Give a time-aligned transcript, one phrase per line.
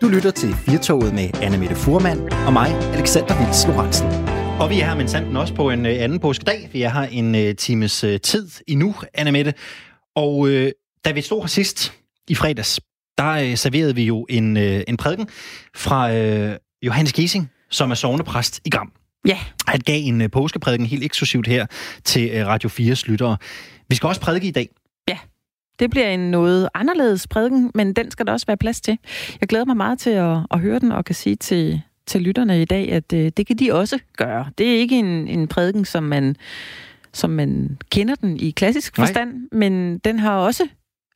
[0.00, 4.06] Du lytter til Firtoget med Anne Mette Furman og mig, Alexander Vils Lorentzen.
[4.60, 6.70] Og vi er her med sanden også på en øh, anden påskedag.
[6.72, 9.54] Vi er her en uh, times uh, tid endnu, Anne Mette.
[10.16, 10.68] Og uh,
[11.04, 11.92] da vi stod her sidst
[12.28, 12.80] i fredags,
[13.18, 15.28] der uh, serverede vi jo en, uh, en prædiken
[15.74, 18.92] fra uh, Johannes Giesing, som er sovnepræst i Gram.
[19.26, 19.38] Ja.
[19.68, 21.66] Han gav en uh, påskeprædiken helt eksklusivt her
[22.04, 23.36] til uh, Radio 4's lyttere.
[23.88, 24.68] Vi skal også prædike i dag.
[25.78, 28.98] Det bliver en noget anderledes prædiken, men den skal der også være plads til.
[29.40, 32.62] Jeg glæder mig meget til at, at høre den og kan sige til, til lytterne
[32.62, 34.50] i dag, at øh, det kan de også gøre.
[34.58, 36.36] Det er ikke en, en prædiken, som man,
[37.12, 39.06] som man kender den i klassisk Nej.
[39.06, 40.68] forstand, men den har også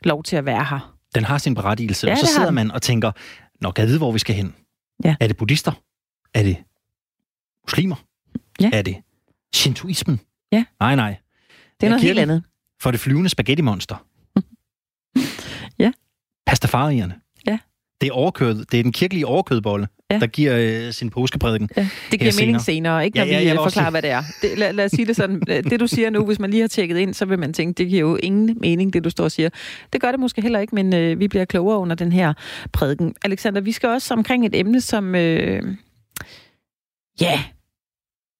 [0.04, 0.96] lov til at være her.
[1.14, 2.54] Den har sin berettigelse, Ja, og så sidder den.
[2.54, 3.12] man og tænker,
[3.60, 4.54] Nå, kan jeg vide, hvor vi skal hen?
[5.04, 5.16] Ja.
[5.20, 5.72] Er det buddhister?
[6.34, 6.56] Er det
[7.64, 7.96] muslimer?
[8.60, 8.70] Ja.
[8.72, 8.96] Er det
[9.54, 10.20] shintoismen?
[10.52, 10.64] Ja.
[10.80, 11.16] Nej, nej.
[11.80, 12.42] Det er noget helt andet.
[12.82, 14.04] For det flyvende spaghetti-monster.
[15.78, 15.92] Ja.
[16.46, 17.14] Pastafarierne.
[17.46, 17.58] Ja.
[18.00, 18.64] Det er overkød.
[18.64, 20.18] Det er den kirkelige overkødbolle, Ja.
[20.18, 21.68] der giver øh, sin påskeprædiken.
[21.76, 22.46] Ja, det giver senere.
[22.46, 24.22] mening senere, ikke når Ja, ja, vi jeg øh, også forklarer, hvad det er.
[24.42, 25.42] Det, lad, lad os sige det sådan.
[25.48, 27.78] Øh, Det, du siger nu, hvis man lige har tjekket ind, så vil man tænke,
[27.78, 29.48] det giver jo ingen mening, det du står og siger.
[29.92, 32.32] Det gør det måske heller ikke, men øh, vi bliver klogere under den her
[32.72, 33.14] prædiken.
[33.24, 35.14] Alexander, vi skal også omkring et emne, som...
[35.14, 35.62] Øh,
[37.20, 37.40] ja,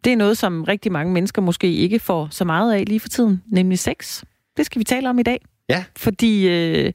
[0.05, 3.09] det er noget, som rigtig mange mennesker måske ikke får så meget af lige for
[3.09, 4.23] tiden, nemlig sex.
[4.57, 5.41] Det skal vi tale om i dag.
[5.71, 5.85] Ja.
[5.97, 6.93] Fordi øh,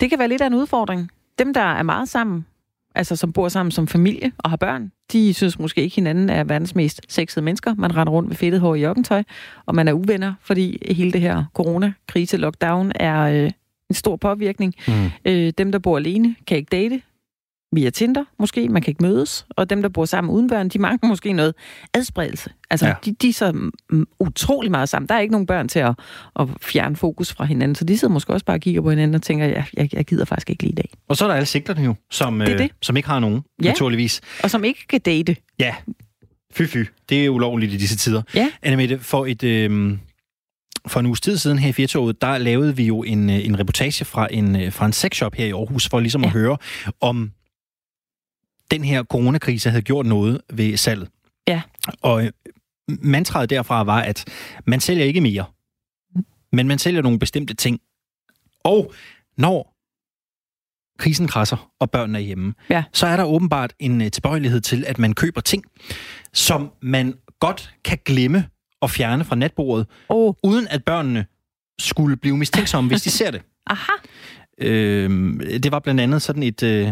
[0.00, 1.10] det kan være lidt af en udfordring.
[1.38, 2.46] Dem, der er meget sammen,
[2.94, 6.44] altså som bor sammen som familie og har børn, de synes måske ikke, hinanden er
[6.44, 7.74] verdens mest sexede mennesker.
[7.74, 9.22] Man render rundt med fedtet hår i joggentøj,
[9.66, 13.50] og man er uvenner, fordi hele det her corona-krise, lockdown, er øh,
[13.88, 14.74] en stor påvirkning.
[14.88, 15.10] Mm.
[15.24, 17.00] Øh, dem, der bor alene, kan ikke date
[17.72, 18.68] via Tinder, måske.
[18.68, 19.46] Man kan ikke mødes.
[19.50, 21.54] Og dem, der bor sammen uden børn, de mangler måske noget
[21.94, 22.50] adspredelse.
[22.70, 22.94] Altså, Ja.
[23.04, 23.52] de, de er så
[23.90, 25.08] mm, utrolig meget sammen.
[25.08, 25.94] Der er ikke nogen børn til at,
[26.40, 29.14] at fjerne fokus fra hinanden, så de sidder måske også bare og kigger på hinanden
[29.14, 30.90] og tænker, ja, jeg, jeg gider faktisk ikke lige i dag.
[31.08, 32.70] Og så er der alle sigterne jo, som, Det øh, det.
[32.82, 33.68] som ikke har nogen, Ja.
[33.68, 34.20] naturligvis.
[34.42, 35.36] Og som ikke kan date.
[35.58, 35.74] Ja,
[36.52, 36.78] fy fy.
[37.08, 38.22] Det er ulovligt i disse tider.
[38.34, 38.50] Ja.
[38.62, 39.42] Annemette, for et...
[39.44, 39.98] Øh,
[40.86, 43.58] for en uges tid siden her i Firtoget, der lavede vi jo en, øh, en
[43.58, 46.26] reportage fra en, øh, fra en sexshop her i Aarhus, for ligesom ja.
[46.26, 46.56] at høre,
[47.00, 47.30] om
[48.70, 51.08] den her coronakrise havde gjort noget ved salget.
[51.48, 51.62] Ja.
[52.02, 52.30] Og øh,
[52.88, 54.24] mantraet derfra var, at
[54.66, 55.44] man sælger ikke mere,
[56.52, 57.80] men man sælger nogle bestemte ting.
[58.64, 58.92] Og
[59.36, 59.76] når
[60.98, 62.84] krisen krasser, og børnene er hjemme, Ja.
[62.92, 65.64] så er der åbenbart en øh, tilbøjelighed til, at man køber ting,
[66.32, 68.48] som man godt kan glemme
[68.80, 71.26] og fjerne fra natbordet, Oh, uden at børnene
[71.78, 73.42] skulle blive mistænksomme, hvis de ser det.
[73.66, 73.92] aha.
[74.58, 75.10] Øh,
[75.62, 76.88] det var blandt andet sådan et, øh,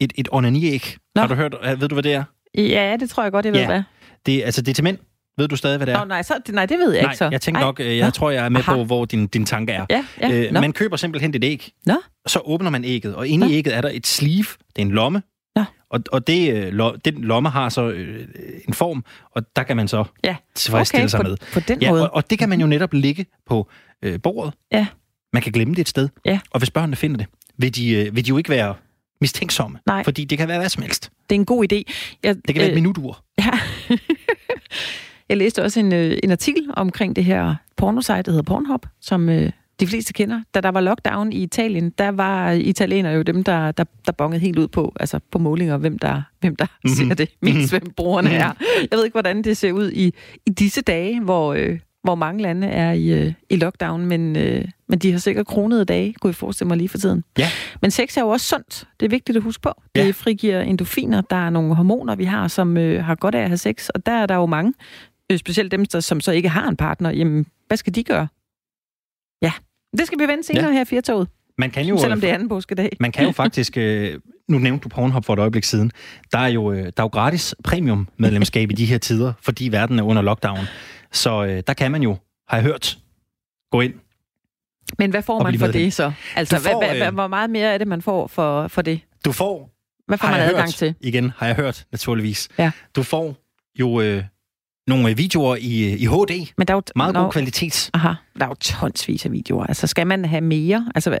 [0.00, 0.96] et, et onaniæg.
[1.22, 1.26] Nå.
[1.26, 1.80] Har du hørt?
[1.80, 2.24] Ved du, hvad det er?
[2.54, 3.66] Ja, det tror jeg godt, jeg ved, Ja.
[3.66, 3.82] hvad.
[4.26, 4.98] Det, altså, det er til mænd.
[5.38, 5.98] Ved du stadig, hvad det er?
[5.98, 7.28] Nå, nej, så, nej, det ved jeg Nej, ikke så.
[7.32, 7.66] jeg tænker Ej.
[7.66, 8.10] nok, øh, jeg Nå.
[8.10, 8.74] tror, jeg er med Aha.
[8.74, 9.86] på, hvor din, din tanke er.
[9.90, 10.32] Ja, ja.
[10.46, 10.60] Øh, Nå.
[10.60, 11.94] man køber simpelthen et æg, Nå.
[12.26, 13.54] så åbner man ægget, og inde i Nå.
[13.54, 14.46] ægget er der et sleeve,
[14.76, 15.22] det er en lomme,
[15.56, 15.64] Nå.
[15.90, 18.26] og, og det, øh, lo, den lomme har så øh,
[18.68, 19.04] en form,
[19.34, 20.36] og der kan man så Ja.
[20.54, 21.36] tilfredsstille okay, sig på, med.
[21.52, 22.10] på den Ja, måde.
[22.10, 23.68] og, og det kan man jo netop ligge på
[24.02, 24.54] øh, bordet.
[24.72, 24.86] Ja.
[25.32, 26.08] Man kan glemme det et sted.
[26.24, 26.38] Ja.
[26.50, 27.26] Og hvis børnene finder det,
[27.58, 28.74] vil de, øh, vil de jo ikke være
[29.20, 29.78] mistænksomme.
[29.86, 30.04] Nej.
[30.04, 31.10] Fordi det kan være hvad som helst.
[31.30, 31.82] Det er en god idé.
[32.22, 33.24] Jeg, Det kan være et minutur.
[33.38, 33.50] Ja.
[35.28, 39.28] jeg læste også en, øh, en artikel omkring det her pornosite, der hedder Pornhub, som
[39.28, 40.40] øh, de fleste kender.
[40.54, 44.40] Da der var lockdown i Italien, der var italienere jo dem, der, der, der bongede
[44.40, 46.90] helt ud på, altså på målinger, hvem der, hvem der Mhm.
[46.92, 47.08] mm-hmm.
[47.08, 48.52] ser det mest, hvem brugerne er.
[48.90, 50.14] Jeg ved ikke, hvordan det ser ud i,
[50.46, 54.64] i disse dage, hvor, øh, hvor mange lande er i, øh, i lockdown, men, øh,
[54.88, 57.24] men de har sikkert kronede dage, kunne jeg forestille mig lige for tiden.
[57.38, 57.48] Ja.
[57.82, 58.84] Men sex er jo også sundt.
[59.00, 59.72] Det er vigtigt at huske på.
[59.94, 60.10] Det Ja.
[60.10, 61.20] frigiver endorfiner.
[61.20, 63.88] Der er nogle hormoner, vi har, som øh, har godt af at have sex.
[63.88, 64.72] Og der er der jo mange,
[65.32, 67.10] øh, specielt dem, der, som så ikke har en partner.
[67.10, 68.28] Jamen, hvad skal de gøre?
[69.42, 69.52] Ja,
[69.98, 70.72] det skal vi vende senere Ja.
[70.72, 71.28] her i Firtoget.
[71.58, 72.96] Man kan jo, Selvom det er anden påskedag.
[73.00, 75.90] Man kan jo faktisk, øh, nu nævnte du Pornhub for et øjeblik siden,
[76.32, 79.68] der er jo, øh, der er jo gratis premium medlemskab i de her tider, fordi
[79.68, 80.58] verden er under lockdown.
[81.12, 82.16] Så øh, der kan man jo,
[82.48, 82.98] har jeg hørt,
[83.70, 83.94] gå ind.
[84.98, 86.12] Men hvad får man for det så?
[86.36, 88.68] Altså, Du får, hvad, hvad, øh, hvad, hvor meget mere er det, man får for,
[88.68, 89.00] for det?
[89.24, 89.70] Du får,
[90.06, 90.94] Hvad får man adgang hørt, til?
[91.00, 92.70] igen, har jeg hørt naturligvis, Ja.
[92.96, 93.36] du får
[93.80, 94.24] jo øh,
[94.88, 97.90] nogle videoer i, i HD, Men der er jo, meget Nå, god kvalitet.
[97.94, 98.08] Aha,
[98.38, 99.64] der er jo tonsvis af videoer.
[99.66, 100.86] Altså, skal man have mere?
[100.94, 101.18] Altså,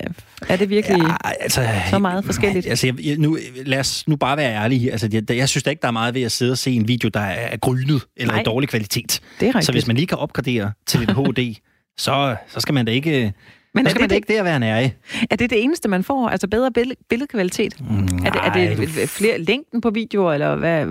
[0.48, 0.98] er det virkelig...
[1.02, 2.66] Ja, altså, så meget forskelligt.
[2.66, 4.92] Altså, jeg, nu, lad os nu bare være ærlige.
[4.92, 6.88] Altså, jeg, jeg synes da ikke, der er meget ved at sidde og se en
[6.88, 8.40] video, der er grynet eller Nej.
[8.40, 9.20] i dårlig kvalitet.
[9.40, 9.64] det er rigtigt.
[9.64, 11.54] Så hvis man lige kan opgradere til lidt HD,
[11.98, 13.32] så, så skal man da ikke,
[13.74, 14.90] Men er skal man det, da ikke der være nære.
[15.30, 16.28] er det det eneste, man får?
[16.28, 17.80] Altså bedre bill- billedkvalitet?
[17.80, 20.86] Mm, Er det, er det flere længden på videoer, eller hvad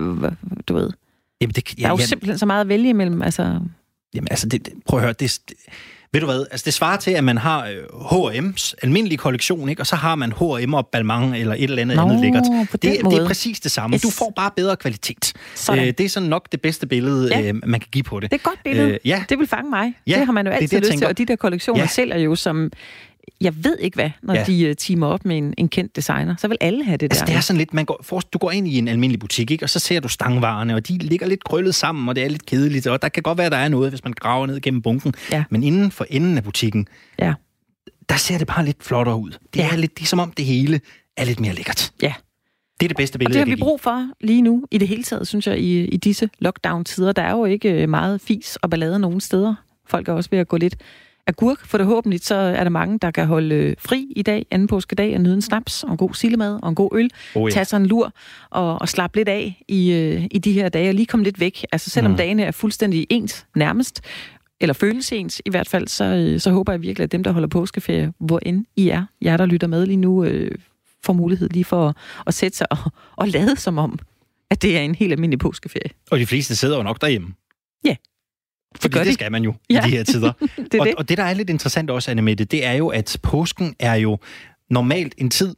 [0.68, 0.90] du ved?
[1.40, 3.22] Jamen, det, Der er jo ja, simpelthen så meget at vælge imellem.
[3.22, 3.42] Altså,
[4.14, 5.12] jamen, altså, det, det, prøv at høre.
[5.12, 5.56] Det, det,
[6.12, 7.76] Ved du hvad, altså det svarer til, at man har øh,
[8.12, 9.82] H&M's almindelige kollektion, ikke?
[9.82, 12.42] og så har man H&M og Balmain eller et eller andet Nå, andet lækkert.
[12.72, 13.94] Det, det er præcis det samme.
[13.94, 14.02] Yes.
[14.02, 15.32] Du får bare bedre kvalitet.
[15.54, 15.80] Sådan.
[15.88, 17.48] Øh, det er sådan nok det bedste billede, Ja.
[17.48, 18.30] øh, man kan give på det.
[18.30, 18.90] Det er et godt billede.
[18.90, 19.24] Øh, ja.
[19.28, 19.94] Det vil fange mig.
[20.06, 21.06] Ja, det har man jo det altid det, jeg lyst til.
[21.06, 21.82] Og de der kollektioner Ja.
[21.84, 21.88] ja.
[21.88, 22.70] sælger jo som...
[23.40, 24.44] Jeg ved ikke hvad, når Ja.
[24.44, 26.34] de øh, teamer op med en, en kendt designer.
[26.38, 27.26] Så vil alle have det Altså, der.
[27.26, 29.64] det er sådan lidt, man går, for, du går ind i en almindelig butik, ikke?
[29.64, 32.46] og så ser du stangvarerne, og de ligger lidt krøllet sammen, og det er lidt
[32.46, 35.14] kedeligt, og der kan godt være, der er noget, hvis man graver ned gennem bunken.
[35.32, 35.44] Ja.
[35.50, 36.88] Men inden for enden af butikken,
[37.18, 37.34] Ja.
[38.08, 39.30] der ser det bare lidt flottere ud.
[39.30, 39.70] Det, Ja.
[39.72, 40.80] er, lidt, det er som om det hele
[41.16, 41.92] er lidt mere lækkert.
[42.02, 42.12] Ja.
[42.80, 44.88] Det er det bedste Og billede, det har vi brug for lige nu, i det
[44.88, 47.12] hele taget, synes jeg, i, i disse lockdown-tider.
[47.12, 49.54] Der er jo ikke øh, meget fis og ballade nogen steder.
[49.86, 50.76] Folk er også ved at gå lidt
[51.28, 54.68] agurk, for forhåbentlig så er der mange, der kan holde øh, fri i dag, anden
[54.68, 57.10] påskedag, og nyde en snaps, og en god sillemad, og en god øl.
[57.34, 57.54] Oh, ja.
[57.54, 58.12] Tage sig en lur
[58.50, 61.40] og, og slappe lidt af i, øh, i de her dage, og lige komme lidt
[61.40, 61.64] væk.
[61.72, 62.16] Altså selvom Mm.
[62.16, 64.00] dagene er fuldstændig ens nærmest,
[64.60, 67.32] eller føles ens i hvert fald, så, øh, så håber jeg virkelig, at dem, der
[67.32, 70.50] holder påskeferie, hvor end I er, jer der lytter med lige nu, øh,
[71.04, 71.96] får mulighed lige for at,
[72.26, 72.78] at sætte sig og,
[73.16, 73.98] og lade som om,
[74.50, 75.90] at det er en helt almindelig påskeferie.
[76.10, 77.28] Og de fleste sidder jo nok derhjemme.
[77.84, 77.96] Ja,
[78.80, 79.12] Fordi det de.
[79.12, 79.80] skal man jo Ja.
[79.86, 80.32] i de her tider.
[80.72, 80.94] Det og, det.
[80.94, 83.94] og det, der er lidt interessant også, Anne Mette, det er jo, at påsken er
[83.94, 84.18] jo
[84.70, 85.54] normalt en tid,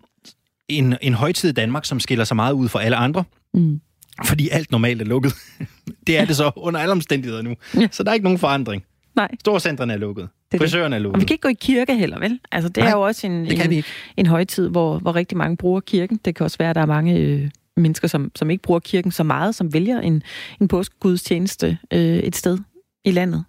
[0.68, 3.24] en, en højtid i Danmark, som skiller sig meget ud fra alle andre.
[3.54, 3.80] Mm.
[4.24, 5.32] Fordi alt normalt er lukket.
[6.06, 7.54] det er det så under alle omstændigheder nu.
[7.80, 7.88] Ja.
[7.90, 8.84] Så der er ikke nogen forandring.
[9.16, 10.28] Nej, Storcentrene er lukket.
[10.52, 10.60] det.
[10.60, 11.26] Frisørerne er og vi lukket.
[11.26, 12.38] kan ikke gå i kirke heller, vel?
[12.52, 13.84] Altså, det Nej, er jo også en, Det en,
[14.16, 16.20] en højtid, hvor, hvor rigtig mange bruger kirken.
[16.24, 19.12] Det kan også være, at der er mange øh, mennesker, som, som ikke bruger kirken
[19.12, 20.22] så meget, som vælger en,
[20.60, 22.58] en påskegudstjeneste øh, et sted
[23.04, 23.44] i landet.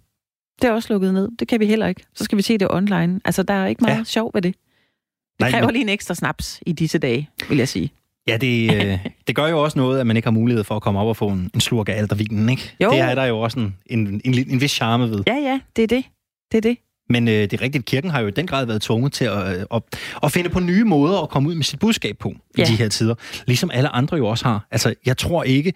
[0.61, 1.29] Det er også lukket ned.
[1.39, 2.03] Det kan vi heller ikke.
[2.15, 3.21] Så skal vi se det online.
[3.25, 4.03] Altså, der er ikke meget Ja.
[4.03, 4.53] sjov ved det.
[4.53, 7.91] Det Nej, kræver men- lige en ekstra snaps i disse dage, vil jeg sige.
[8.27, 10.81] Ja, det, øh, det gør jo også noget, at man ikke har mulighed for at
[10.81, 12.75] komme op og få en, en slurk af aldervinen, ikke?
[12.83, 12.89] Jo.
[12.91, 15.23] Det er der jo også en, en, en, en vis charme ved.
[15.27, 16.03] Ja, ja, det er det.
[16.51, 16.77] Det er det.
[17.09, 19.57] Men øh, det er rigtigt, kirken har jo i den grad været tvunget til at,
[19.59, 19.83] øh, at,
[20.23, 22.63] at finde på nye måder at komme ud med sit budskab på ja.
[22.63, 23.15] i de her tider.
[23.47, 24.67] Ligesom alle andre jo også har.
[24.71, 25.73] Altså, jeg tror ikke...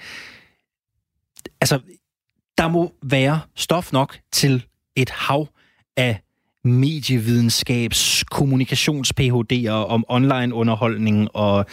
[1.62, 1.80] Altså,
[2.58, 4.66] der må være stof nok til
[4.96, 5.48] et hav
[5.98, 6.20] af
[6.64, 11.66] medievidenskabs, kommunikations-PHD'er om online-underholdning og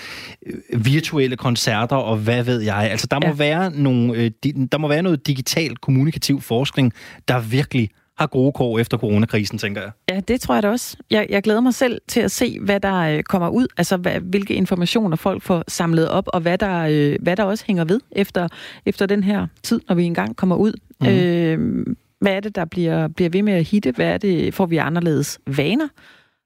[0.47, 2.77] øh, virtuelle koncerter og hvad ved jeg.
[2.91, 3.33] Altså, der må, Ja.
[3.33, 6.93] være nogle, øh, di, der må være noget digital kommunikativ forskning,
[7.29, 7.89] der virkelig
[8.19, 9.91] har gode kår efter coronakrisen, tænker jeg.
[10.11, 10.97] Ja, det tror jeg da også.
[11.11, 14.21] Jeg, jeg glæder mig selv til at se, hvad der øh, kommer ud, altså hvad,
[14.21, 18.01] hvilke informationer folk får samlet op, og hvad der, øh, hvad der også hænger ved
[18.13, 18.49] efter,
[18.87, 20.73] efter den her tid, når vi engang kommer ud.
[21.01, 21.07] Mm.
[21.07, 21.87] Øh,
[22.21, 23.93] hvad er det, der bliver, bliver ved med at hitte?
[23.93, 25.89] Hvad er det, får vi anderledes vaner?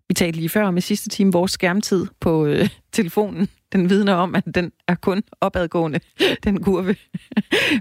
[0.08, 4.14] Vi talte lige før om i sidste time, vores skærmtid på øh, telefonen, den vidner
[4.14, 6.00] om, at den er kun opadgående,
[6.44, 6.87] den kurve.
[6.87, 6.97] Vi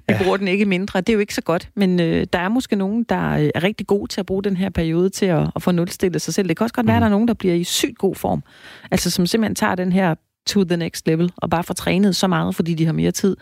[0.10, 0.24] Ja.
[0.24, 1.02] bruger den ikke mindre.
[1.02, 3.64] Det er jo ikke så godt, men øh, der er måske nogen, der øh, er
[3.64, 6.48] rigtig gode til at bruge den her periode til at, at få nulstillet sig selv.
[6.48, 8.44] Det kan også godt være, at der er nogen, der bliver i sygt god form.
[8.92, 12.28] Altså som simpelthen tager den her to the next level, og bare får trænet så
[12.28, 13.38] meget, fordi de har mere tid,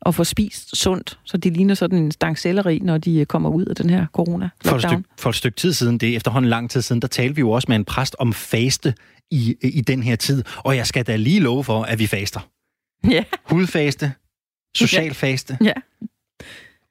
[0.00, 3.50] og får spist sundt, så de ligner sådan en stang selleri, når de øh, kommer
[3.50, 6.16] ud af den her corona For et, stykke, for et stykke tid siden, det er
[6.16, 8.94] efterhånden lang tid siden, der talte vi jo også med en præst om faste
[9.30, 10.44] i, i den her tid.
[10.56, 12.40] Og jeg skal da lige love for, at vi faster.
[13.10, 14.12] Ja, Hudfaste,
[14.76, 15.72] social faste, ja,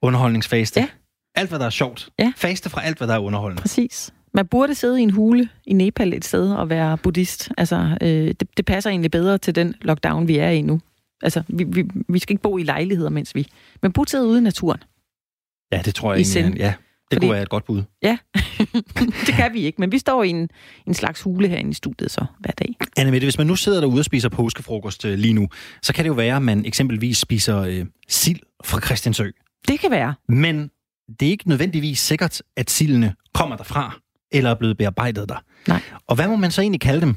[0.01, 0.79] underholdningsfaste.
[0.79, 0.87] Ja.
[1.35, 2.09] Alt, hvad der er sjovt.
[2.19, 2.33] Ja.
[2.35, 3.61] Faste fra alt, hvad der er underholdende.
[3.61, 4.13] præcis.
[4.37, 7.49] Man burde sidde i en hule i Nepal et sted og være buddhist.
[7.57, 10.81] Altså, øh, det, det passer egentlig bedre til den lockdown, vi er i nu.
[11.21, 13.47] Altså, vi, vi, vi skal ikke bo i lejligheder, mens vi...
[13.81, 14.79] Men burde sidde ude i naturen.
[15.71, 16.43] Ja, det tror jeg I egentlig.
[16.43, 16.55] sind.
[16.57, 17.83] Ja, det Fordi- kunne være et godt bud.
[18.03, 18.17] Ja,
[19.27, 20.49] det kan vi ikke, men vi står i en,
[20.87, 22.75] en slags hule herinde i studiet så hver dag.
[22.97, 25.47] Anne Mette, hvis man nu sidder derude og spiser påskefrokost øh, lige nu,
[25.81, 29.29] så kan det jo være, at man eksempelvis spiser øh, sild fra Christiansø.
[29.67, 30.13] Det kan være.
[30.29, 30.71] Men
[31.19, 33.99] det er ikke nødvendigvis sikkert, at sildene kommer derfra,
[34.31, 35.43] eller er blevet bearbejdet der.
[35.67, 35.81] Nej.
[36.07, 37.15] Og hvad må man så egentlig kalde dem?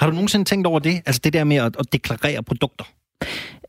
[0.00, 0.94] Har du nogensinde tænkt over det?
[1.06, 2.84] Altså det der med at, at deklarere produkter?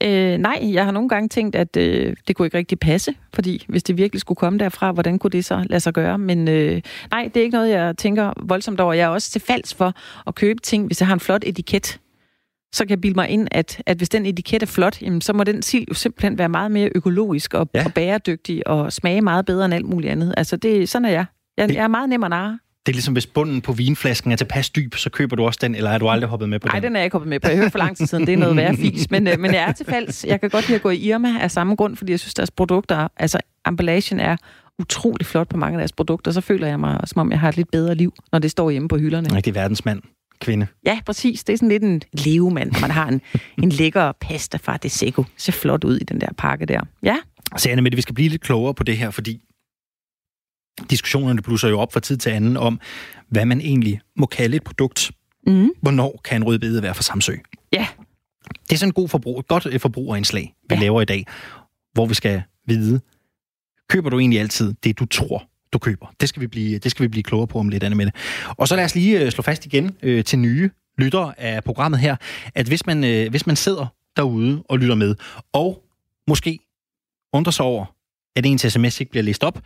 [0.04, 3.66] Øh, nej, jeg har nogle gange tænkt, at øh, det kunne ikke rigtig passe, fordi
[3.70, 6.18] hvis det virkelig skulle komme derfra, hvordan kunne det så lade sig gøre?
[6.18, 8.94] Men øh, nej, det er ikke noget, jeg tænker voldsomt over.
[8.94, 9.94] Jeg er også til falds for
[10.28, 12.00] at købe ting, hvis jeg har en flot etiket.
[12.74, 15.34] Så kan jeg bilde mig ind, at, at hvis den etiket er flot, jamen, så
[15.34, 17.86] må den sild jo simpelthen være meget mere økologisk og, Ja.
[17.86, 20.34] og bæredygtig og smage meget bedre end alt muligt andet.
[20.38, 21.26] Altså, det, sådan er jeg.
[21.58, 22.60] Jeg, jeg er meget nem at narre.
[22.86, 25.76] Det er ligesom, hvis bunden på vinflasken er tilpas dyb, så køber du også den,
[25.76, 26.84] eller er du aldrig hoppet med på Nej, den?
[26.84, 27.48] den er jeg ikke kommet med på.
[27.50, 29.12] Jeg hørte for lang tid siden, det er noget værre fis.
[29.12, 30.28] Men, øh, men jeg er til.
[30.30, 32.52] Jeg kan godt lide at gå i Irma af samme grund, fordi jeg synes, deres
[32.52, 34.38] produkter, altså emballagen er
[34.80, 36.32] utrolig flot på mange af deres produkter.
[36.32, 38.70] Så føler jeg mig, som om jeg har et lidt bedre liv, når det står
[38.72, 39.36] hjemme på hylderne.
[39.36, 40.02] Rigtig verdensmand.
[40.42, 40.68] Kvinde.
[40.86, 41.44] Ja, præcis.
[41.44, 42.72] Det er sådan lidt en levemand.
[42.82, 43.22] Man har en,
[43.64, 45.24] en lækker pasta fra Desego.
[45.38, 46.82] Ser flot ud i den der pakke der.
[47.04, 47.16] Ja,
[47.58, 49.42] Så Anne Mette, vi skal blive lidt klogere på det her, fordi
[50.90, 52.80] diskussionerne blusser jo op fra tid til anden om,
[53.30, 55.12] hvad man egentlig må kalde et produkt.
[55.48, 55.72] Mm.
[55.82, 57.36] Hvornår kan en rødbede være for Samsø?
[57.74, 57.88] Ja.
[58.70, 60.82] Det er sådan en god forbrug, godt øh, forbrugerindslag, vi ja.
[60.82, 61.26] laver i dag,
[61.94, 63.02] hvor vi skal vide,
[63.90, 66.14] køber du egentlig altid det, du tror, du køber?
[66.22, 68.16] Det skal vi blive, det skal vi blive klogere på om lidt, andet med det.
[68.58, 72.00] Og så lad os lige øh, slå fast igen øh, til nye lyttere af programmet
[72.00, 72.16] her,
[72.56, 73.86] at hvis man, øh, hvis man sidder
[74.18, 75.16] derude og lytter med,
[75.54, 75.84] og
[76.28, 76.60] måske
[77.34, 77.86] undrer sig over,
[78.36, 79.62] at ens sms ikke bliver læst op,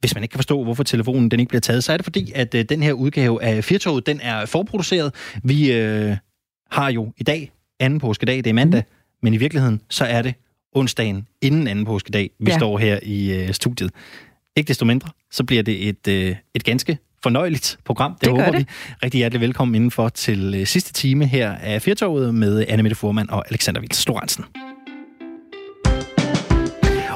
[0.00, 2.32] hvis man ikke kan forstå, hvorfor telefonen den ikke bliver taget, så er det fordi,
[2.34, 5.14] at øh, den her udgave af Firtoget, den er forproduceret.
[5.42, 6.16] Vi øh,
[6.70, 9.16] har jo i dag anden påskedag, det er mandag, mm.
[9.22, 10.34] men i virkeligheden, så er det
[10.72, 12.58] onsdagen inden anden påskedag, vi ja.
[12.58, 13.90] står her i øh, studiet.
[14.56, 18.12] Ikke desto mindre, så bliver det et, øh, et ganske fornøjeligt program.
[18.12, 18.58] Det, det håber det.
[18.58, 18.66] vi.
[19.04, 23.30] Rigtig hjertelig velkommen indenfor til øh, sidste time her af Firtoget med Anne Mette Furman
[23.30, 24.44] og Alexander Vils Storensen.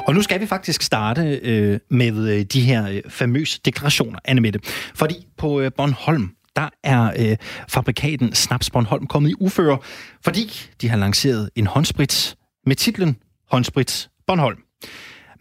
[0.05, 4.41] Og nu skal vi faktisk starte øh, med øh, de her øh, famøse deklarationer, Anne
[4.41, 4.59] Mette.
[4.95, 9.77] Fordi på øh, Bornholm, der er øh, fabrikaten Snaps Bornholm kommet i uføre,
[10.23, 12.35] fordi de har lanceret en håndsprit
[12.65, 13.17] med titlen
[13.51, 14.57] Håndsprit Bornholm.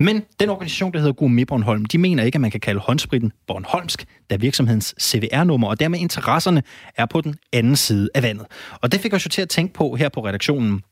[0.01, 3.33] Men den organisation, der hedder Gourmet Bornholm, de mener ikke, at man kan kalde håndspritten
[3.47, 6.63] Bornholmsk, da virksomhedens CVR-nummer og dermed interesserne
[6.97, 8.47] er på den anden side af vandet.
[8.81, 10.83] Og det fik os jo til at tænke på her på redaktionen,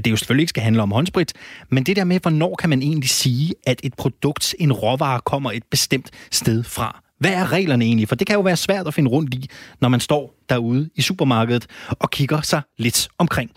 [0.00, 1.32] at det jo selvfølgelig ikke skal handle om håndsprit,
[1.68, 5.50] men det der med, hvornår kan man egentlig sige, at et produkt, en råvare, kommer
[5.52, 7.02] et bestemt sted fra?
[7.18, 8.08] Hvad er reglerne egentlig?
[8.08, 11.02] For det kan jo være svært at finde rundt i, når man står derude i
[11.02, 11.66] supermarkedet
[12.00, 13.50] og kigger sig lidt omkring.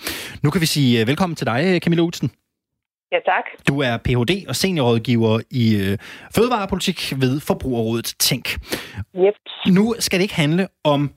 [0.44, 2.32] Nu kan vi sige øh, velkommen til dig, Camilla Utsen.
[3.12, 3.44] Ja, tak.
[3.68, 4.46] Du er Ph.D.
[4.48, 5.98] og seniorrådgiver i øh,
[6.36, 8.46] fødevarepolitik ved Forbrugerrådet Tænk.
[9.16, 9.34] Yep.
[9.68, 11.12] Nu skal det ikke handle om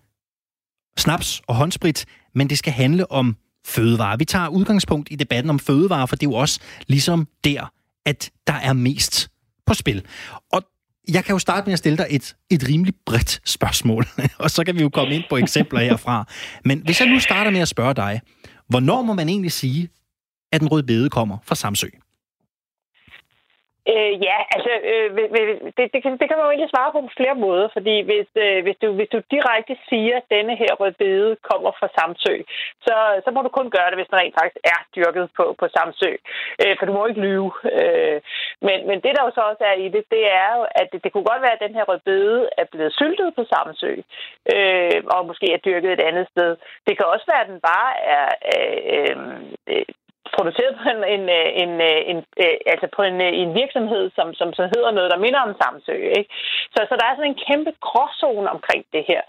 [0.98, 4.16] snaps og håndsprit, men det skal handle om fødevarer.
[4.16, 7.72] Vi tager udgangspunkt i debatten om fødevarer, for det er jo også ligesom der,
[8.06, 9.30] at der er mest
[9.66, 10.02] på spil.
[10.52, 10.62] Og
[11.08, 14.06] jeg kan jo starte med at stille dig et, et rimelig bredt spørgsmål,
[14.38, 16.28] og så kan vi jo komme ind på eksempler herfra.
[16.64, 18.20] Men hvis jeg nu starter med at spørge dig,
[18.68, 19.88] hvornår må man egentlig sige,
[20.52, 21.88] at den røde bede kommer fra Samsø?
[23.92, 25.08] Øh, ja, altså, øh,
[25.76, 28.28] det, det, kan, det kan man jo egentlig svare på på flere måder, fordi hvis,
[28.44, 32.34] øh, hvis, du, hvis du direkte siger, at denne her rødbede kommer fra Samsø,
[32.86, 35.66] så, så må du kun gøre det, hvis den rent faktisk er dyrket på, på
[35.76, 36.12] Samsø,
[36.62, 37.50] øh, for du må ikke lyve.
[37.80, 38.18] Øh,
[38.66, 41.04] men, men det, der jo så også er i det, det er jo, at det,
[41.04, 43.92] det kunne godt være, at den her rødbede er blevet syltet på Samsø,
[44.54, 46.50] øh, og måske er dyrket et andet sted.
[46.86, 48.26] Det kan også være, at den bare er...
[48.54, 49.16] Øh,
[49.66, 49.84] øh,
[50.36, 54.34] produceret på en, en, øh, en, øh, en, øh, altså på en, en virksomhed, som,
[54.40, 55.96] som så hedder noget, der minder om Samsø.
[56.18, 56.30] Ikke?
[56.74, 59.22] Så, så der er sådan en kæmpe gråzone omkring det her.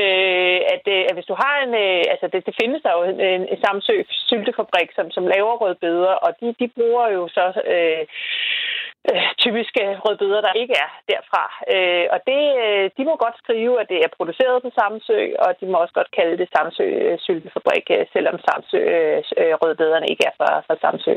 [0.00, 1.74] Øh, at, at hvis du har en...
[2.12, 3.20] Altså det, det findes der jo en,
[3.52, 3.96] en Samsø
[4.28, 7.46] syltefabrik, som, som laver rødbeder, og de, de bruger jo så...
[7.74, 8.04] Øh,
[9.10, 11.44] øh, typiske rødbeder, der ikke er derfra.
[11.74, 15.50] Øh, og det, øh, de må godt skrive, at det er produceret på Samsø, og
[15.58, 20.24] de må også godt kalde det Samsø øh, Syltefabrik, øh, selvom Samsø øh, rødbederne ikke
[20.30, 21.14] er fra, fra Samsø.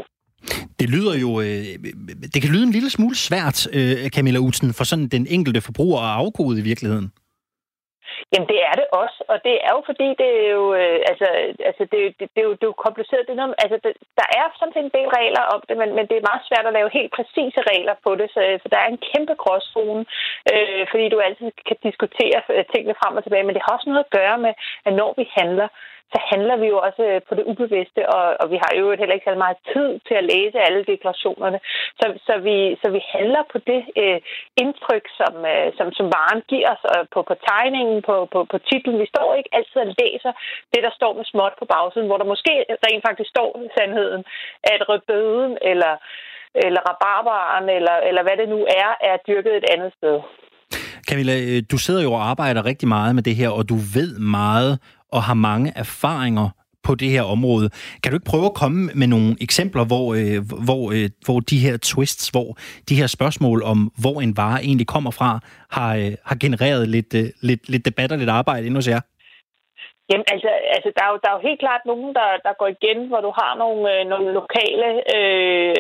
[0.80, 1.64] Det lyder jo, øh,
[2.34, 6.00] det kan lyde en lille smule svært, øh, Camilla Utsen, for sådan den enkelte forbruger
[6.02, 7.12] at afkode i virkeligheden.
[8.32, 11.28] Jamen, det er det også, og det er jo fordi, det er jo, øh, altså,
[11.70, 13.28] altså det, det, det, er jo, det er jo kompliceret.
[13.28, 15.90] Det er noget, altså, det, der er sådan set en del regler om det, men,
[15.98, 18.80] men det er meget svært at lave helt præcise regler på det, så, så der
[18.82, 20.06] er en kæmpe gråzone,
[20.54, 23.90] øh, fordi du altid kan diskutere øh, tingene frem og tilbage, men det har også
[23.90, 24.54] noget at gøre med,
[24.88, 25.68] at når vi handler,
[26.14, 29.16] så handler vi jo også øh, på det ubevidste, og, og vi har jo heller
[29.16, 31.60] ikke så meget tid til at læse alle deklarationerne.
[32.00, 34.20] Så, så, vi, så vi handler på det øh,
[34.64, 38.58] indtryk, som, øh, som, som varen giver os og på, på tegningen, på, på, på
[38.70, 39.02] titlen.
[39.04, 40.32] Vi står ikke altid og læser
[40.74, 42.54] det, der står med småt på bagsiden, hvor der måske
[42.86, 44.24] rent faktisk står sandheden,
[44.74, 45.94] at rødbøden eller
[46.66, 50.16] eller rabarbaren, eller, eller hvad det nu er, er dyrket et andet sted.
[51.10, 54.20] Camilla, øh, du sidder jo og arbejder rigtig meget med det her, og du ved
[54.20, 54.74] meget
[55.12, 56.50] og har mange erfaringer
[56.88, 57.68] på det her område.
[58.02, 61.58] Kan du ikke prøve at komme med nogle eksempler, hvor, øh, hvor, øh, hvor de
[61.66, 62.50] her twists, hvor
[62.90, 65.30] de her spørgsmål om, hvor en vare egentlig kommer fra,
[65.78, 69.02] har, øh, har genereret lidt, øh, lidt, lidt debat og lidt arbejde endnu hos jer?
[70.10, 72.70] Jamen, altså, altså der, er jo, der er jo helt klart nogen, der, der går
[72.78, 75.76] igen, hvor du har nogle, øh, nogle lokale øh,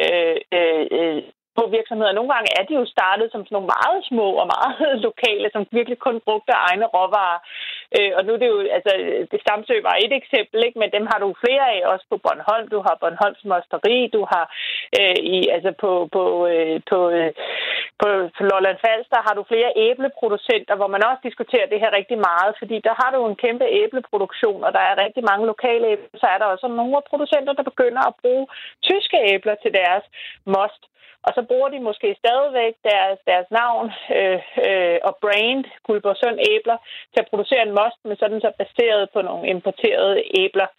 [0.57, 1.21] øh, øh
[1.57, 2.17] på virksomheder.
[2.17, 5.61] Nogle gange er de jo startet som sådan nogle meget små og meget lokale, som
[5.77, 7.39] virkelig kun brugte egne råvarer.
[7.97, 8.91] Øh, og nu er det jo, altså,
[9.31, 10.79] det Samsø var et eksempel, ikke?
[10.79, 12.67] men dem har du flere af, også på Bornholm.
[12.75, 14.45] Du har Bornholms Mosteri, du har
[14.99, 17.31] øh, i, altså på, på, øh, på, øh,
[18.01, 22.17] på, på Lolland Falster har du flere æbleproducenter, hvor man også diskuterer det her rigtig
[22.29, 26.19] meget, fordi der har du en kæmpe æbleproduktion, og der er rigtig mange lokale æbler.
[26.21, 28.45] Så er der også nogle producenter, der begynder at bruge
[28.89, 30.03] tyske æbler til deres
[30.45, 30.81] most
[31.23, 36.77] og så bruger de måske stadigvæk deres, deres navn øh, øh, og brand, Guldborgsund Æbler,
[37.13, 40.69] til at producere en most, men sådan så baseret på nogle importerede æbler.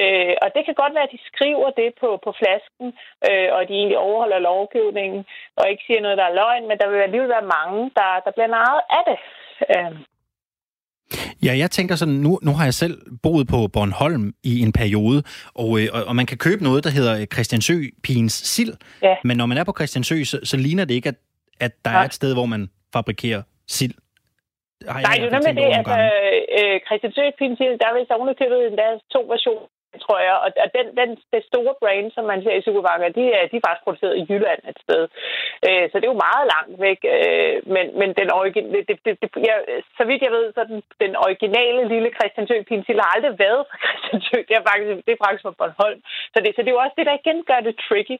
[0.00, 2.88] Øh, og det kan godt være, at de skriver det på, på flasken,
[3.28, 6.88] øh, og de egentlig overholder lovgivningen, og ikke siger noget, der er løgn, men der
[6.88, 9.18] vil alligevel være mange, der, der bliver narret af det.
[9.76, 10.15] Øh.
[11.46, 15.22] Ja, jeg tænker sådan, nu, nu har jeg selv boet på Bornholm i en periode,
[15.62, 18.74] og, øh, og, man kan købe noget, der hedder Christiansø Pigens Sild.
[19.02, 19.14] Ja.
[19.24, 21.18] Men når man er på Christiansø, så, så ligner det ikke, at,
[21.60, 21.98] at der ja.
[22.00, 22.62] er et sted, hvor man
[22.92, 23.42] fabrikerer
[23.76, 23.94] sild.
[24.88, 25.68] Har Nej, det er nemlig det.
[25.80, 25.98] Altså,
[26.58, 29.66] øh, Christiansø Pigens Sild, der er vist ovenikøbet endda to versioner
[30.04, 30.36] tror jeg.
[30.44, 33.66] Og, den, den, det store brand, som man ser i supermarkedet, de er, de er
[33.66, 35.02] faktisk produceret i Jylland et sted.
[35.66, 37.00] Øh, så det er jo meget langt væk.
[37.14, 39.56] Øh, men, men den origin, det, det, det, jeg,
[39.98, 43.62] så vidt jeg ved, så den, den originale lille Christian Tøg Pintil har aldrig været
[43.68, 44.38] fra Christiansø.
[44.48, 46.00] Det er faktisk, det er faktisk fra Bornholm.
[46.32, 48.16] Så det, så det er jo også det, der igen gør det tricky,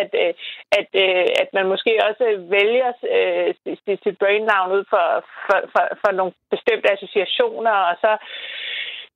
[0.00, 0.32] at, øh,
[0.78, 2.24] at, øh, at man måske også
[2.56, 3.48] vælger øh,
[3.84, 4.44] sit, sit brain
[4.76, 5.06] ud for,
[5.46, 8.12] for, for, for nogle bestemte associationer, og så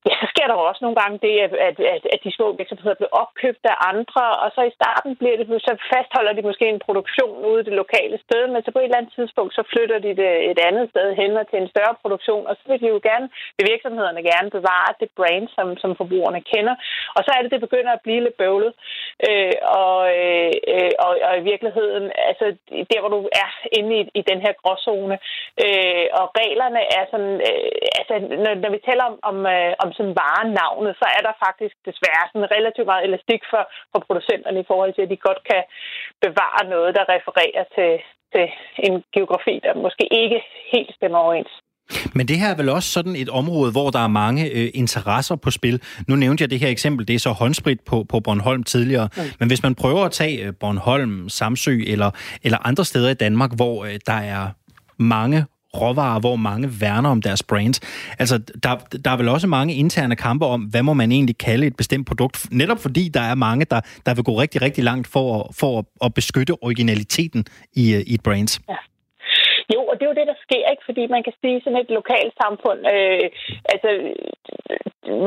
[0.09, 2.47] Ja, så sker der jo også nogle gange det, at, at, at, at de små
[2.61, 6.66] virksomheder bliver opkøbt af andre, og så i starten bliver det, så fastholder de måske
[6.68, 9.62] en produktion ude i det lokale sted, men så på et eller andet tidspunkt, så
[9.73, 12.88] flytter de det et andet sted hen til en større produktion, og så vil de
[12.94, 16.75] jo gerne, vil virksomhederne gerne bevare det brand, som, som forbrugerne kender.
[17.16, 18.73] Og så er det, det begynder at blive lidt bøvlet.
[19.28, 20.52] Øh, og, øh,
[21.04, 22.47] og, og i virkeligheden, altså
[22.90, 25.16] der, hvor du er inde i, i den her gråzone,
[25.64, 29.91] øh, og reglerne er sådan, øh, altså når, når vi taler om, om, øh, om
[29.99, 34.68] som varenavnet, så er der faktisk desværre sådan relativt meget elastik for, for producenterne i
[34.70, 35.62] forhold til, at de godt kan
[36.25, 37.92] bevare noget, der refererer til,
[38.32, 38.46] til
[38.87, 40.38] en geografi, der måske ikke
[40.72, 41.52] helt stemmer overens.
[42.14, 45.37] Men det her er vel også sådan et område, hvor der er mange øh, interesser
[45.37, 45.82] på spil.
[46.08, 49.08] Nu nævnte jeg det her eksempel, det er så håndsprit på, på Bornholm tidligere.
[49.16, 49.22] Mm.
[49.38, 52.11] Men hvis man prøver at tage øh, Bornholm, Samsø eller,
[52.42, 54.49] eller andre steder i Danmark, hvor øh, der er
[54.99, 55.46] mange
[55.81, 57.75] råvarer, hvor mange værner om deres brand.
[58.19, 58.73] Altså, der,
[59.05, 62.07] der er vel også mange interne kampe om, hvad må man egentlig kalde et bestemt
[62.07, 65.79] produkt, netop fordi der er mange, der, der vil gå rigtig, rigtig langt for, for
[65.79, 67.44] at, at beskytte originaliteten
[67.77, 68.61] i, øh, i et brand.
[68.68, 68.81] Ja.
[69.75, 70.85] Jo, og det er jo det, der sker, ikke?
[70.88, 73.27] Fordi man kan sige sådan et lokalsamfund, øh,
[73.73, 73.90] altså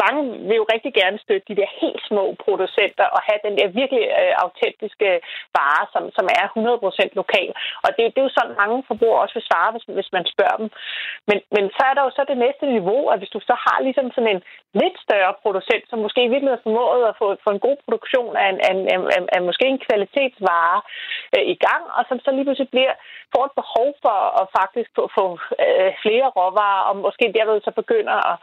[0.03, 3.67] mange vil jo rigtig gerne støtte de der helt små producenter og have den der
[3.79, 5.09] virkelig øh, autentiske
[5.57, 7.51] vare, som, som er 100% lokal.
[7.85, 10.57] Og det, det er jo sådan, mange forbrugere også vil svare, hvis, hvis man spørger
[10.61, 10.69] dem.
[11.29, 13.77] Men, men så er der jo så det næste niveau, at hvis du så har
[13.87, 14.43] ligesom sådan en
[14.81, 18.47] lidt større producent, som måske virkelig har formået at få, få en god produktion af,
[18.53, 20.79] en, af, af, af, af måske en kvalitetsvare
[21.35, 22.93] øh, i gang, og som så lige pludselig bliver,
[23.33, 25.25] får et behov for at faktisk få, få
[25.65, 28.35] øh, flere råvarer, og måske derved så begynder at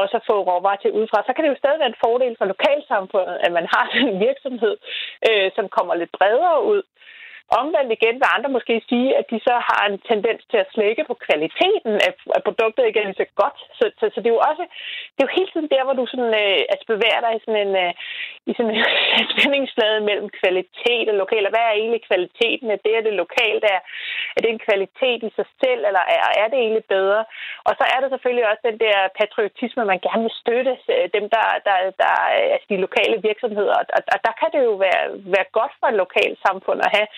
[0.00, 2.46] også at få råvarer til udefra, så kan det jo stadig være en fordel for
[2.52, 4.74] lokalsamfundet, at man har en virksomhed,
[5.28, 6.82] øh, som kommer lidt bredere ud.
[7.60, 11.04] Omvendt igen vil andre måske sige, at de så har en tendens til at slække
[11.10, 13.58] på kvaliteten af, af produktet ikke er så godt.
[13.78, 14.64] Så, så, så det er jo også,
[15.12, 17.62] det er jo hele tiden der, hvor du sådan, øh, altså bevæger dig i sådan
[17.66, 17.92] en, øh,
[18.50, 18.84] i sådan en
[19.30, 21.46] spændingsflade mellem kvalitet og lokal.
[21.46, 22.66] Og hvad er egentlig kvaliteten?
[22.70, 23.64] Er det, er det lokalt?
[23.74, 23.80] Er,
[24.36, 27.22] er det en kvalitet i sig selv, eller er, er det egentlig bedre?
[27.68, 31.24] Og så er der selvfølgelig også den der patriotisme, man gerne vil støtte øh, dem,
[31.34, 32.12] der, der, der
[32.54, 33.74] altså de lokale virksomheder.
[33.80, 36.94] Og, og, og der kan det jo være, være godt for et lokalt samfund at
[36.96, 37.08] have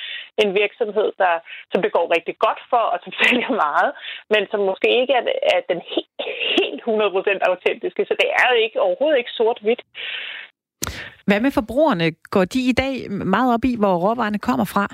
[0.42, 1.35] en virksomhed, der,
[1.70, 3.90] som det går rigtig godt for, og som sælger meget,
[4.33, 5.24] men som måske ikke er,
[5.55, 6.20] er den helt,
[6.59, 8.03] helt 100% autentiske.
[8.09, 9.83] Så det er jo ikke, overhovedet ikke sort-hvidt.
[11.27, 12.07] Hvad med forbrugerne?
[12.35, 14.87] Går de i dag meget op i, hvor råvarerne kommer fra?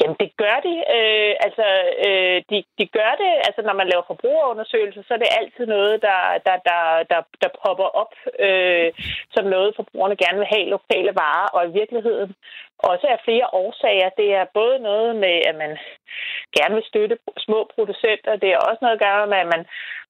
[0.00, 0.74] Jamen, det gør de.
[0.96, 1.66] Øh, altså,
[2.06, 3.32] øh, de, de gør det.
[3.46, 7.50] Altså, når man laver forbrugerundersøgelser, så er det altid noget, der, der, der, der, der
[7.62, 8.12] popper op
[8.46, 8.92] øh,
[9.34, 11.48] som noget, forbrugerne gerne vil have lokale varer.
[11.56, 12.34] Og i virkeligheden
[12.78, 14.08] også af flere årsager.
[14.20, 15.72] Det er både noget med, at man
[16.58, 18.36] gerne vil støtte små producenter.
[18.36, 19.64] Det er også noget at gøre med, at man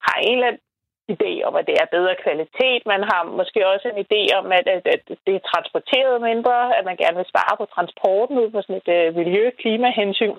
[0.07, 0.63] har en eller anden
[1.09, 2.87] idé om, at det er bedre kvalitet.
[2.87, 6.85] Man har måske også en idé om, at, at, at det er transporteret mindre, at
[6.85, 10.39] man gerne vil spare på transporten ud fra sådan et uh, miljø-klimahensyn.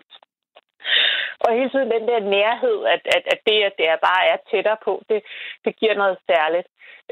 [1.40, 4.38] Og hele tiden den der nærhed, at, at, at det, at det er bare er
[4.52, 5.24] tættere på, det,
[5.66, 6.68] det giver noget særligt.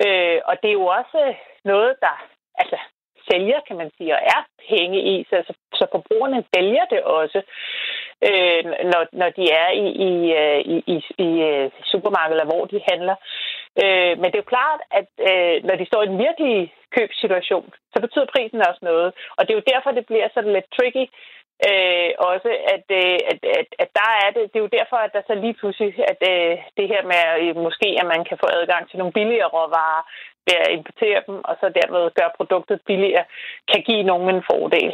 [0.06, 1.34] Øh, og det er jo også
[1.64, 2.16] noget, der...
[2.56, 2.78] Altså,
[3.30, 7.40] sælger, kan man sige, og er penge i, så, altså, så forbrugerne vælger det også,
[8.28, 12.66] øh, når, når de er i, i, øh, i, i, i øh, supermarkedet, eller hvor
[12.66, 13.16] de handler.
[13.84, 17.68] Øh, men det er jo klart, at øh, når de står i den virkelige købssituation,
[17.94, 19.10] så betyder prisen også noget.
[19.38, 21.06] Og det er jo derfor, det bliver sådan lidt tricky,
[21.70, 25.14] Øh, også at, øh, at, at, at der er det, det er jo derfor, at
[25.16, 28.48] der så lige pludselig, at øh, det her med øh, måske, at man kan få
[28.60, 30.04] adgang til nogle billigere råvarer
[30.48, 33.26] ved at importere dem, og så dermed gøre produktet billigere,
[33.72, 34.94] kan give nogen en fordel.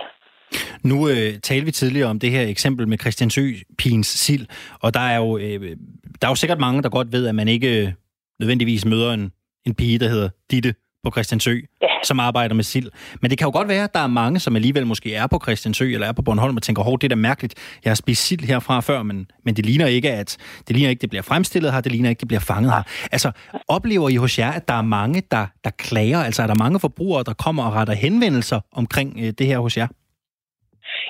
[0.88, 4.46] Nu øh, talte vi tidligere om det her eksempel med Christiansø Pins sild,
[4.80, 5.76] og der er, jo, øh,
[6.22, 7.92] der er jo sikkert mange, der godt ved, at man ikke øh,
[8.40, 9.32] nødvendigvis møder en,
[9.66, 10.74] en pige, der hedder Ditte
[11.04, 11.88] på Christiansø, ja.
[12.04, 12.92] som arbejder med sild.
[13.22, 15.40] Men det kan jo godt være, at der er mange, som alligevel måske er på
[15.44, 18.26] Christiansø eller er på Bornholm og tænker, hov, det er da mærkeligt, jeg har spist
[18.26, 21.74] sild herfra før, men, men det ligner ikke, at det ligner ikke, det bliver fremstillet
[21.74, 22.84] her, det ligner ikke, det bliver fanget her.
[23.12, 23.32] Altså,
[23.68, 26.20] oplever I hos jer, at der er mange, der, der klager?
[26.20, 29.78] Altså, er der mange forbrugere, der kommer og retter henvendelser omkring øh, det her hos
[29.78, 29.88] jer?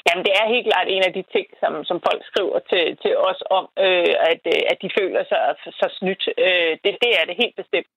[0.05, 3.13] Jamen, det er helt klart en af de ting, som, som folk skriver til, til
[3.29, 5.39] os om, øh, at, øh, at de føler sig
[5.81, 6.23] så snydt.
[6.45, 7.91] Øh, det, det er det helt bestemt.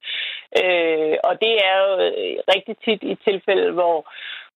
[0.61, 3.97] Øh, og det er jo øh, rigtig tit i tilfælde, hvor,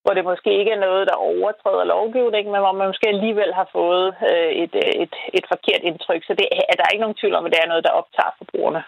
[0.02, 3.68] hvor det måske ikke er noget, der overtræder lovgivningen, men hvor man måske alligevel har
[3.78, 6.22] fået øh, et, øh, et, et forkert indtryk.
[6.24, 8.32] Så det, er der er ikke nogen tvivl om, at det er noget, der optager
[8.38, 8.82] forbrugerne.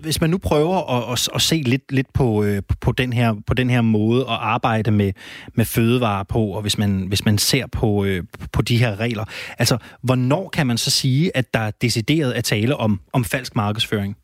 [0.00, 3.34] Hvis man nu prøver at, at, at se lidt, lidt på, øh, på, den her,
[3.46, 5.12] på den her måde at arbejde med,
[5.54, 9.24] med fødevarer på, og hvis man, hvis man ser på, øh, på de her regler,
[9.58, 13.56] altså hvornår kan man så sige, at der er decideret at tale om, om falsk
[13.56, 14.16] markedsføring?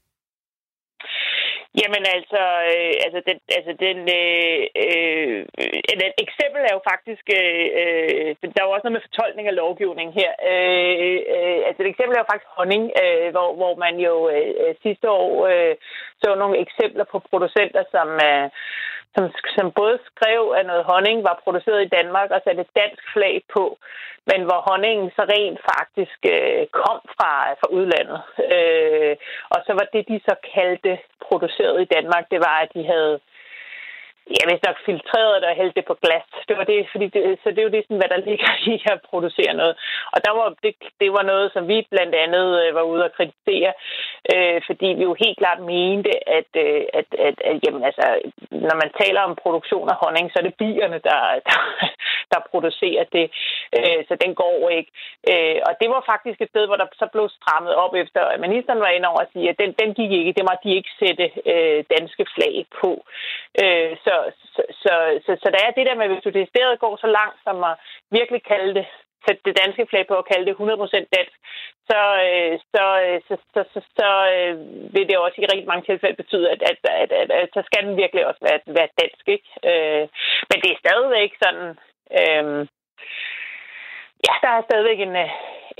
[1.77, 5.41] Jamen altså, øh, altså den, altså den, øh, øh,
[5.93, 9.59] et eksempel er jo faktisk, øh, øh, der er jo også noget med fortolkning af
[9.63, 10.31] lovgivning her.
[10.53, 14.75] Øh, øh, altså et eksempel er jo faktisk honning, øh, hvor, hvor man jo øh,
[14.83, 15.75] sidste år øh,
[16.23, 18.47] så nogle eksempler på producenter, som øh,
[19.15, 19.25] som,
[19.57, 23.43] som både skrev, at noget honning var produceret i Danmark og satte et dansk flag
[23.55, 23.65] på,
[24.31, 28.21] men hvor honningen så rent faktisk øh, kom fra, fra udlandet.
[28.55, 29.15] Øh,
[29.55, 33.21] og så var det, de så kaldte produceret i Danmark, det var, at de havde
[34.35, 36.27] Ja, hvis nok filtreret det og hældt det på glas.
[36.49, 38.75] Det var det, fordi det, så det er jo det, sådan, hvad der ligger i
[38.93, 39.75] at producere noget.
[40.15, 43.15] Og der var, det, det var noget, som vi blandt andet øh, var ude at
[43.17, 43.73] kritisere,
[44.33, 48.05] øh, fordi vi jo helt klart mente, at, øh, at, at, at jamen, altså,
[48.51, 51.59] når man taler om produktion af honning, så er det bierne, der, der,
[52.33, 53.27] der producerer det.
[53.77, 54.91] Øh, så den går ikke.
[55.31, 58.41] Øh, og det var faktisk et sted, hvor der så blev strammet op efter, at
[58.47, 60.37] ministeren var inde over at sige, at den, den gik ikke.
[60.37, 62.91] Det må de ikke sætte øh, danske flag på.
[63.63, 64.15] Øh, så
[64.55, 67.39] så, så, så, så der er det der med, hvis du decideret går så langt,
[67.47, 67.75] som at
[68.11, 68.87] virkelig kalde det
[69.27, 71.39] sætte det danske flag på og kalde det 100% dansk,
[71.95, 72.85] øh, øh, så,
[73.29, 74.09] så, så, så, så, så
[74.95, 77.87] vil det også i rigtig mange tilfælde betyde, at, at, at, at, at så skal
[77.87, 79.25] den virkelig også være, være dansk.
[79.37, 79.49] Ikke?
[79.71, 80.05] Øh,
[80.51, 81.69] men det er stadigvæk sådan...
[82.21, 82.67] Øh,
[84.27, 85.31] ja, der er stadigvæk en, øh,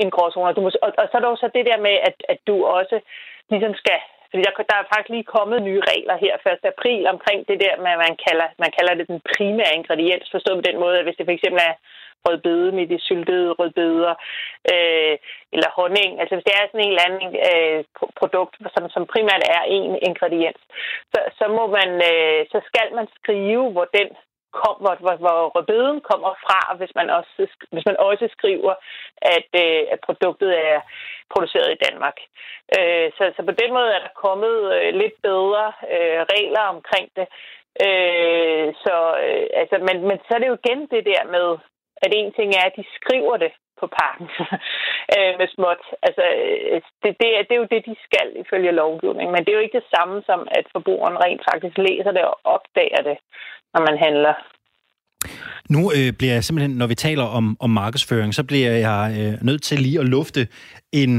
[0.03, 0.55] en gråzone.
[0.55, 3.01] Du må, og, og så er der også det der med, at, at du også
[3.51, 6.73] ligesom skal fordi der, der er faktisk lige kommet nye regler her 1.
[6.75, 10.69] april omkring det der med, man kalder, man kalder det den primære ingrediens, forstået på
[10.71, 11.75] den måde, at hvis det for eksempel er
[12.27, 14.15] rødbede med de syltede rødbeder,
[14.73, 15.15] øh,
[15.55, 17.81] eller honning, altså hvis det er sådan en eller anden øh,
[18.21, 20.63] produkt, som, som primært er en ingrediens,
[21.13, 24.09] så, så må man, øh, så skal man skrive, hvor den
[24.61, 28.75] kom, hvor, hvor, hvor rødbeden kommer fra, hvis man også, hvis man også skriver,
[29.37, 30.81] at, øh, at produktet er
[31.33, 32.17] produceret i Danmark.
[32.77, 37.09] Øh, så, så på den måde er der kommet øh, lidt bedre øh, regler omkring
[37.19, 37.27] det.
[37.87, 41.49] Øh, så, øh, altså, men, men så er det jo igen det der med,
[42.05, 43.53] at en ting er, at de skriver det
[43.83, 44.29] på parken
[45.15, 45.83] øh, med småt.
[46.07, 49.51] Altså, øh, det, det, det, det er jo det, de skal ifølge lovgivningen, men det
[49.51, 53.17] er jo ikke det samme som, at forbrugeren rent faktisk læser det og opdager det,
[53.75, 54.35] når man handler.
[55.75, 59.35] Nu øh, bliver jeg simpelthen, når vi taler om, om markedsføring, så bliver jeg øh,
[59.49, 60.41] nødt til lige at lufte
[60.93, 61.13] en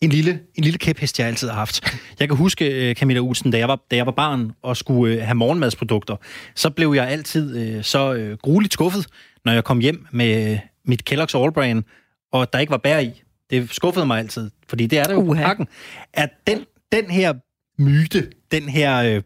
[0.00, 1.96] en lille, en lille kæphest, jeg altid har haft.
[2.20, 5.14] Jeg kan huske, øh, Camilla Olsen, da jeg var, da jeg var barn og skulle
[5.14, 6.16] øh, have morgenmadsprodukter,
[6.54, 9.06] så blev jeg altid øh, så øh, grueligt skuffet,
[9.44, 11.84] når jeg kom hjem med mit Kellogg's All Brand,
[12.32, 13.22] og der ikke var bær i.
[13.50, 15.68] Det skuffede mig altid, fordi det er der jo på pakken.
[16.14, 17.34] At den, den her
[17.78, 19.22] myte, den her, øh,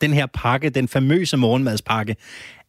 [0.00, 2.16] den her pakke, den famøse morgenmadspakke,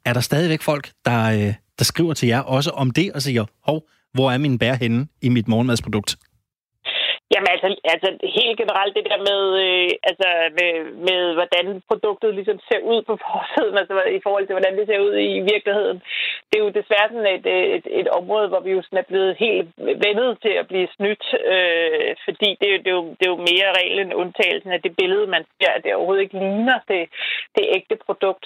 [0.06, 3.46] er der stadigvæk folk, der, øh, der skriver til jer også om det og siger,
[3.68, 6.16] hov, hvor er min bær henne i mit morgenmadsprodukt?
[7.34, 10.72] Jamen altså, altså helt generelt det der med, øh, altså med,
[11.08, 15.00] med, hvordan produktet ligesom ser ud på forsiden, altså i forhold til, hvordan det ser
[15.08, 15.98] ud i virkeligheden.
[16.56, 17.46] Det er jo desværre sådan et,
[17.78, 19.70] et, et område, hvor vi jo sådan er blevet helt
[20.06, 23.76] vendet til at blive snydt, øh, fordi det, det, er jo, det er jo mere
[23.80, 27.04] reglen end undtagelsen af det billede, man ser, at det overhovedet ikke ligner det,
[27.56, 28.46] det ægte produkt.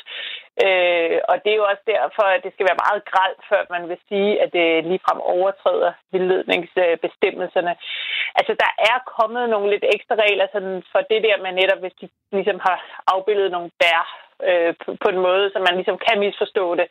[0.66, 3.84] Øh, og det er jo også derfor, at det skal være meget gralt, før man
[3.90, 7.74] vil sige, at det ligefrem overtræder vildledningsbestemmelserne.
[8.40, 11.98] Altså, der er kommet nogle lidt ekstra regler sådan for det der med netop, hvis
[12.02, 12.78] de ligesom har
[13.14, 16.88] afbildet nogle bær øh, på, på en måde, så man ligesom kan misforstå det,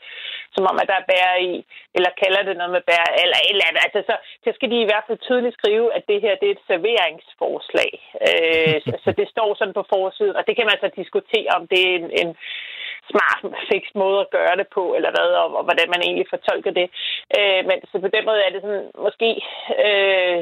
[0.55, 1.53] som om, at der er bær i,
[1.97, 3.83] eller kalder det noget med bær, eller et eller andet.
[3.87, 6.57] Altså, så, så skal de i hvert fald tydeligt skrive, at det her det er
[6.57, 7.93] et serveringsforslag.
[8.29, 11.63] Øh, så, så det står sådan på forsiden, og det kan man så diskutere, om
[11.73, 12.31] det er en, en
[13.11, 13.41] smart,
[13.71, 16.87] fix måde at gøre det på, eller hvad, og, og hvordan man egentlig fortolker det.
[17.39, 19.31] Øh, men så på den måde er det sådan, måske
[19.85, 20.39] øh,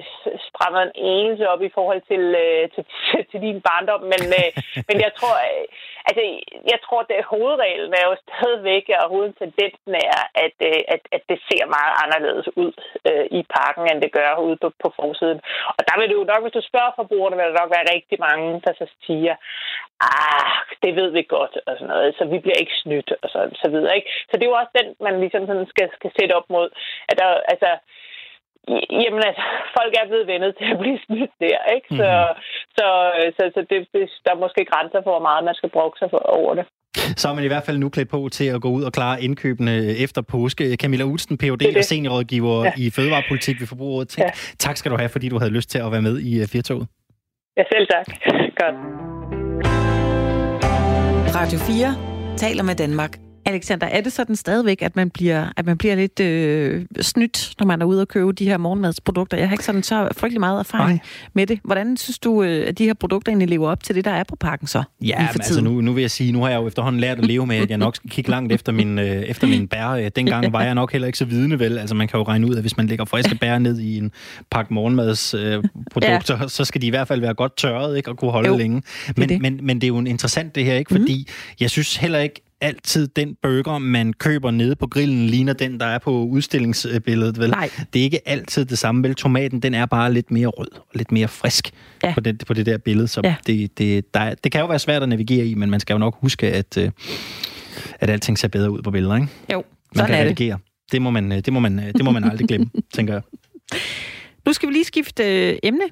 [0.48, 4.50] strammet en enelse op i forhold til, øh, til, til, til din barndom, men, øh,
[4.88, 5.66] men jeg tror, øh,
[6.08, 6.22] altså,
[6.72, 11.38] jeg tror, at hovedreglen er jo stadigvæk, og hovedtendensen er, at, øh, at, at det
[11.48, 12.72] ser meget anderledes ud
[13.08, 15.40] øh, i parken, end det gør ude på, på forsiden.
[15.76, 18.18] Og der vil det jo nok, hvis du spørger forbrugerne, vil der nok være rigtig
[18.28, 19.34] mange, der så siger,
[20.00, 20.50] ah,
[20.82, 23.66] det ved vi godt, og sådan noget, så vi bliver ikke snydt, og så, så
[23.74, 23.96] videre.
[23.98, 24.10] Ikke?
[24.28, 26.68] Så det er jo også den, man ligesom sådan skal, skal sætte op mod,
[27.10, 27.70] at der, altså,
[29.02, 29.44] Jamen altså,
[29.78, 31.88] folk er blevet vendet til at blive snydt der, ikke?
[32.00, 32.42] Så, mm-hmm.
[32.78, 32.86] så,
[33.36, 36.08] så, så det, det, der er måske grænser for, hvor meget man skal bruge sig
[36.10, 36.66] for, over det.
[37.20, 39.22] Så er man i hvert fald nu klædt på til at gå ud og klare
[39.22, 40.76] indkøbene efter påske.
[40.76, 41.76] Camilla Udsten, Ph.D.
[41.76, 42.72] og seniorrådgiver ja.
[42.78, 44.18] i Fødevarepolitik ved Forbrugerrådet.
[44.18, 44.30] Ja.
[44.58, 46.86] Tak skal du have, fordi du havde lyst til at være med i uh, Firtoget.
[47.56, 48.06] Ja, selv tak.
[48.60, 48.76] Godt.
[51.38, 53.25] Radio 4 taler med Danmark.
[53.46, 57.66] Alexander, er det sådan stadigvæk, at man bliver, at man bliver lidt øh, snydt, når
[57.66, 59.36] man er ude og købe de her morgenmadsprodukter?
[59.36, 61.06] Jeg har ikke sådan så frygtelig meget erfaring Nej.
[61.34, 61.60] med det.
[61.64, 64.24] Hvordan synes du, øh, at de her produkter egentlig lever op til det, der er
[64.24, 64.82] på pakken så?
[65.00, 67.26] Ja, men altså nu, nu vil jeg sige, nu har jeg jo efterhånden lært at
[67.26, 69.88] leve med, at jeg nok skal kigge langt efter min, øh, efter min bær.
[69.88, 71.78] Øh, dengang var jeg nok heller ikke så vidende vel.
[71.78, 74.12] Altså man kan jo regne ud, at hvis man lægger friske bær ned i en
[74.50, 76.48] pakke morgenmadsprodukter, øh, ja.
[76.48, 78.82] så skal de i hvert fald være godt tørret ikke, og kunne holde jo, længe.
[79.16, 79.42] Men det.
[79.42, 80.94] Men, men det er jo interessant det her, ikke?
[80.94, 81.54] fordi mm.
[81.60, 85.86] jeg synes heller ikke, altid den burger, man køber nede på grillen, ligner den, der
[85.86, 87.50] er på udstillingsbilledet, vel?
[87.50, 87.70] Nej.
[87.92, 89.14] Det er ikke altid det samme, vel?
[89.14, 91.70] Tomaten, den er bare lidt mere rød og lidt mere frisk
[92.04, 92.14] ja.
[92.14, 93.34] på, det, på det der billede, så ja.
[93.46, 95.98] det, det, der, det kan jo være svært at navigere i, men man skal jo
[95.98, 96.90] nok huske, at, øh,
[98.00, 99.28] at alting ser bedre ud på billeder, ikke?
[99.52, 99.64] Jo,
[99.96, 100.56] man kan redigere.
[100.56, 100.92] Det.
[100.92, 101.02] det.
[101.02, 103.22] må man, det må man, det må man aldrig glemme, tænker jeg.
[104.46, 105.84] Nu skal vi lige skifte øh, emne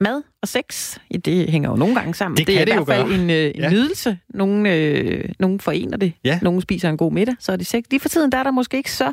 [0.00, 2.36] mad og sex, det hænger jo nogle gange sammen.
[2.36, 3.70] Det, det er i hvert fald en, øh, en ja.
[3.70, 4.18] nydelse.
[4.28, 6.12] Nogle, øh, nogle forener det.
[6.24, 6.38] Ja.
[6.42, 7.84] Nogle spiser en god middag, så er det sex.
[7.90, 9.12] Lige for tiden der er der måske ikke så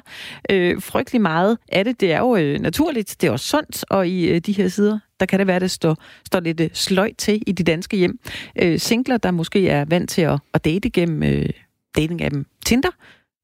[0.50, 2.02] øh, frygtelig meget af det.
[2.02, 5.00] Det er jo øh, naturligt, det er også sundt, og i øh, de her sider,
[5.20, 7.98] der kan det være, at det står, står lidt øh, sløjt til i de danske
[7.98, 8.20] hjem.
[8.62, 11.50] Øh, singler, der måske er vant til at, at date gennem øh,
[11.98, 12.90] dating-appen Tinder,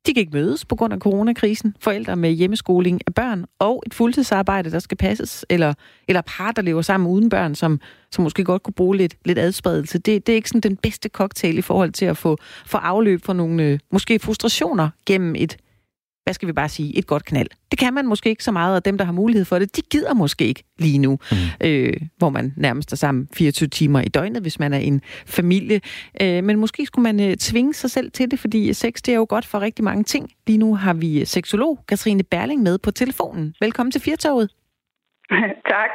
[0.07, 1.75] de kan ikke mødes på grund af coronakrisen.
[1.79, 5.73] Forældre med hjemmeskoling af børn og et fuldtidsarbejde, der skal passes, eller,
[6.07, 7.79] eller par, der lever sammen uden børn, som,
[8.11, 9.97] som måske godt kunne bruge lidt, lidt adspredelse.
[9.97, 13.25] Det, det er ikke sådan den bedste cocktail i forhold til at få, få afløb
[13.25, 15.57] for nogle øh, måske frustrationer gennem et
[16.27, 17.47] hvad skal vi bare sige, et godt knald.
[17.71, 19.81] Det kan man måske ikke så meget, og dem, der har mulighed for det, de
[19.81, 21.67] gider måske ikke lige nu, mm.
[21.67, 25.81] øh, hvor man nærmest er sammen 24 timer i døgnet, hvis man er en familie.
[26.21, 29.15] Øh, men måske skulle man øh, tvinge sig selv til det, fordi sex det er
[29.15, 30.29] jo godt for rigtig mange ting.
[30.47, 33.53] Lige nu har vi seksolog Katrine Berling med på telefonen.
[33.61, 34.49] Velkommen til Firtoget.
[35.73, 35.89] tak.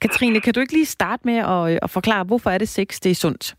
[0.00, 3.00] Katrine, kan du ikke lige starte med at, øh, at forklare, hvorfor er det sex,
[3.00, 3.54] det er sundt?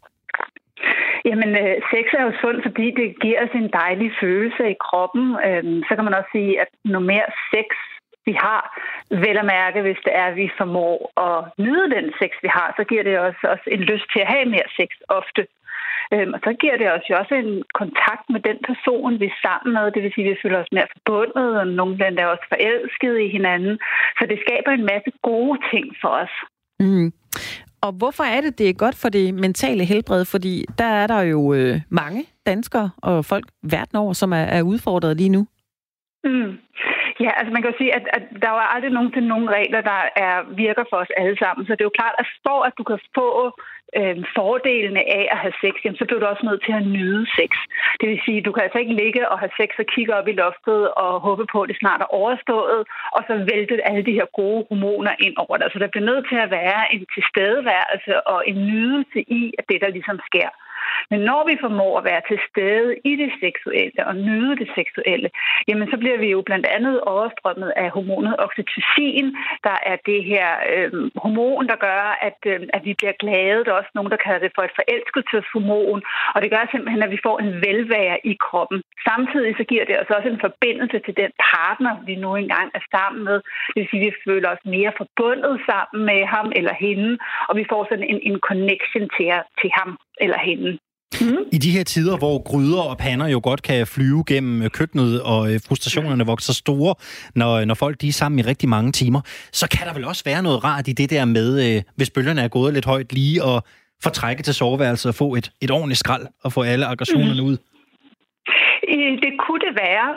[1.26, 5.26] Jamen, øh, sex er jo sundt, fordi det giver os en dejlig følelse i kroppen.
[5.48, 7.68] Øhm, så kan man også sige, at når mere sex
[8.26, 8.62] vi har,
[9.10, 12.74] vel at mærke, hvis det er, at vi formår at nyde den sex, vi har,
[12.78, 15.42] så giver det os også en lyst til at have mere sex ofte.
[16.14, 19.42] Øhm, og så giver det os jo også en kontakt med den person, vi er
[19.46, 19.92] sammen med.
[19.92, 23.20] Det vil sige, at vi føler os mere forbundet, og nogle blandt er også forelskede
[23.26, 23.76] i hinanden.
[24.18, 26.36] Så det skaber en masse gode ting for os.
[26.80, 27.10] Mm.
[27.82, 30.26] Og hvorfor er det, det er godt for det mentale helbred?
[30.26, 34.62] Fordi der er der jo øh, mange danskere og folk verden over, som er, er
[34.62, 35.48] udfordret lige nu.
[36.24, 36.52] Mm.
[37.26, 40.02] Ja, altså man kan jo sige, at, at der er aldrig nogensinde nogen regler, der
[40.26, 41.66] er, virker for os alle sammen.
[41.66, 43.30] Så det er jo klart, at for at du kan få
[44.00, 47.24] øh, fordelene af at have sex, jamen, så bliver du også nødt til at nyde
[47.38, 47.52] sex.
[48.00, 50.40] Det vil sige, du kan altså ikke ligge og have sex og kigge op i
[50.42, 52.80] loftet og håbe på, at det snart er overstået,
[53.16, 55.68] og så vælte alle de her gode hormoner ind over dig.
[55.74, 59.82] Så der bliver nødt til at være en tilstedeværelse og en nydelse i, at det
[59.82, 60.50] der ligesom sker.
[61.12, 65.30] Men når vi formår at være til stede i det seksuelle og nyde det seksuelle,
[65.68, 69.28] jamen så bliver vi jo blandt andet overstrømmet af hormonet oxytocin,
[69.68, 70.92] der er det her øh,
[71.24, 73.64] hormon, der gør, at, øh, at vi bliver glade.
[73.66, 76.02] Der er også nogen, der kalder det for et forelskelseshormon,
[76.34, 78.80] og det gør simpelthen, at vi får en velvære i kroppen.
[79.10, 82.84] Samtidig så giver det os også en forbindelse til den partner, vi nu engang er
[82.96, 83.38] sammen med.
[83.74, 87.12] Det vil sige, at vi føler os mere forbundet sammen med ham eller hende,
[87.50, 89.28] og vi får sådan en, en connection til,
[89.62, 89.92] til ham
[90.22, 90.78] eller hende.
[91.22, 91.38] Mm.
[91.52, 95.54] I de her tider, hvor gryder og pander jo godt kan flyve gennem køkkenet, og
[95.54, 96.96] øh, frustrationerne vokser store,
[97.36, 100.24] når, når folk de er sammen i rigtig mange timer, så kan der vel også
[100.24, 103.44] være noget rart i det der med, øh, hvis bølgerne er gået lidt højt, lige
[103.44, 103.64] at
[104.04, 107.48] få trække til soveværelset og få et, et ordentligt skrald og få alle aggressionerne mm.
[107.48, 107.58] ud?
[109.24, 110.10] Det kunne det være,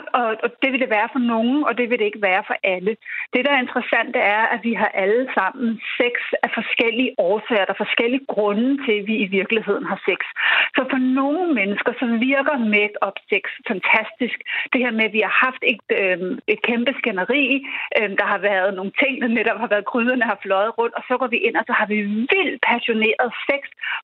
[0.43, 2.97] og det vil det være for nogen, og det vil det ikke være for alle.
[3.33, 6.13] Det, der er interessant, det er, at vi har alle sammen sex
[6.45, 7.65] af forskellige årsager.
[7.65, 10.19] Der er forskellige grunde til, at vi i virkeligheden har sex.
[10.75, 14.37] Så for nogle mennesker, så virker make-up sex fantastisk.
[14.73, 16.19] Det her med, at vi har haft et, øh,
[16.53, 17.43] et kæmpe skænderi,
[17.97, 21.03] øh, der har været nogle ting, der netop har været krydderne har fløjet rundt, og
[21.07, 21.97] så går vi ind, og så har vi
[22.31, 23.61] vildt passioneret sex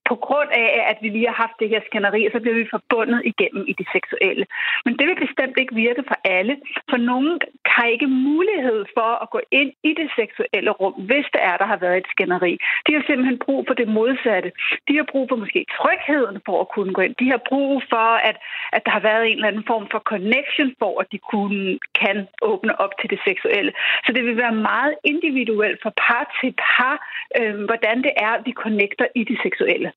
[0.10, 2.74] på grund af, at vi lige har haft det her skænderi, og så bliver vi
[2.76, 4.46] forbundet igennem i det seksuelle.
[4.86, 6.56] Men det vil bestemt ikke virke for alle,
[6.90, 7.40] for nogen
[7.76, 11.68] har ikke mulighed for at gå ind i det seksuelle rum, hvis det er, der
[11.72, 12.54] har været et skænderi.
[12.88, 14.52] De har simpelthen brug for det modsatte.
[14.88, 17.16] De har brug for måske trygheden for at kunne gå ind.
[17.24, 18.38] De har brug for, at,
[18.76, 22.28] at der har været en eller anden form for connection for, at de kunne, kan
[22.42, 23.72] åbne op til det seksuelle.
[24.06, 26.96] Så det vil være meget individuelt fra par til par,
[27.40, 29.92] øh, hvordan det er, vi connecter i det seksuelle.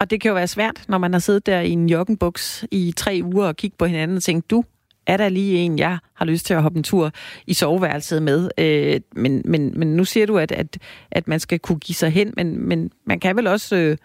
[0.00, 2.92] Og det kan jo være svært, når man har siddet der i en joggenbuks i
[2.96, 4.64] tre uger og kigget på hinanden og tænkt, du,
[5.06, 7.10] er der lige en, jeg har lyst til at hoppe en tur
[7.46, 8.50] i soveværelset med.
[8.58, 10.78] Øh, men, men, men nu siger du, at, at,
[11.10, 13.96] at man skal kunne give sig hen, men, men man kan vel også øh,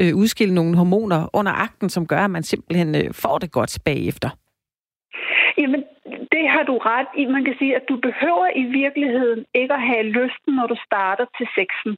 [0.00, 3.78] øh, udskille nogle hormoner under akten, som gør, at man simpelthen øh, får det godt
[3.84, 4.30] bagefter.
[5.58, 5.82] Jamen,
[6.32, 7.24] det har du ret i.
[7.26, 11.26] Man kan sige, at du behøver i virkeligheden ikke at have lysten, når du starter
[11.38, 11.92] til sexen.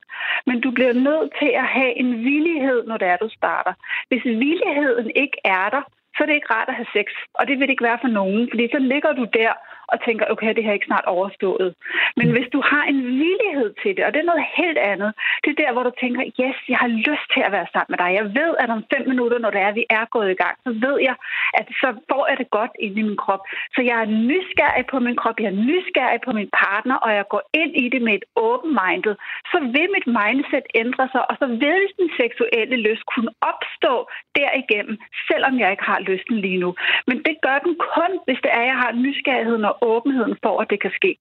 [0.47, 3.73] Men du bliver nødt til at have en villighed, når det er, du starter.
[4.09, 5.83] Hvis villigheden ikke er der,
[6.15, 7.07] så er det ikke rart at have sex.
[7.39, 9.53] Og det vil det ikke være for nogen, fordi så ligger du der
[9.93, 11.75] og tænker, okay, det her er ikke snart overstået.
[12.19, 15.11] Men hvis du har en villighed til det, og det er noget helt andet,
[15.45, 17.99] det er der, hvor du tænker, yes, jeg har lyst til at være sammen med
[18.03, 18.11] dig.
[18.21, 20.71] Jeg ved, at om fem minutter, når det er, vi er gået i gang, så
[20.87, 21.17] ved jeg,
[21.61, 23.43] at så får jeg det godt ind i min krop.
[23.75, 27.25] Så jeg er nysgerrig på min krop, jeg er nysgerrig på min partner, og jeg
[27.35, 29.15] går ind i det med et open minded,
[29.53, 33.95] så vil mit mindset ændre sig, og så vil den seksuelle lyst kunne opstå
[34.41, 34.97] derigennem,
[35.29, 36.71] selvom jeg ikke har lysten lige nu.
[37.09, 40.61] Men det gør den kun, hvis det er, at jeg har nysgerrigheden og åbenheden for,
[40.61, 41.17] at det kan ske.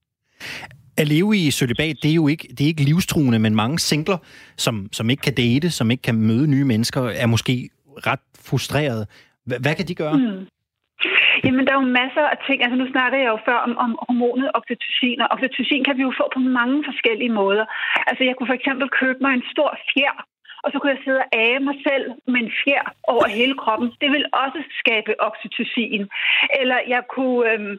[0.98, 4.18] At leve i sølibat, det er jo ikke, det er ikke livstruende, men mange singler,
[4.58, 7.70] som, som ikke kan date, som ikke kan møde nye mennesker, er måske
[8.08, 9.06] ret frustrerede.
[9.48, 10.18] H- hvad kan de gøre?
[10.18, 10.46] Mm.
[11.44, 12.58] Jamen, der er jo masser af ting.
[12.64, 16.14] Altså, nu snakker jeg jo før om, om hormonet oxytocin, og oxytocin kan vi jo
[16.20, 17.66] få på mange forskellige måder.
[18.10, 20.18] Altså, jeg kunne for eksempel købe mig en stor fjer,
[20.64, 23.88] og så kunne jeg sidde og age mig selv med en fjer over hele kroppen.
[24.02, 26.04] Det vil også skabe oxytocin.
[26.62, 27.76] Eller jeg kunne, øhm,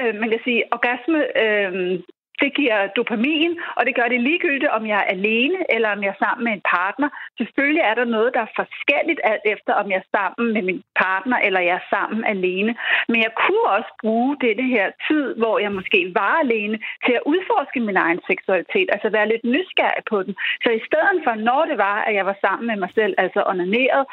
[0.00, 2.00] øh, man kan sige, orgasme øh,
[2.42, 6.10] det giver dopamin, og det gør det ligegyldigt, om jeg er alene eller om jeg
[6.14, 7.08] er sammen med en partner.
[7.38, 10.82] Selvfølgelig er der noget, der er forskelligt alt efter, om jeg er sammen med min
[11.04, 12.72] partner eller jeg er sammen alene.
[13.08, 17.26] Men jeg kunne også bruge denne her tid, hvor jeg måske var alene, til at
[17.32, 20.34] udforske min egen seksualitet, altså være lidt nysgerrig på den.
[20.62, 23.40] Så i stedet for, når det var, at jeg var sammen med mig selv, altså
[23.46, 24.04] onaneret,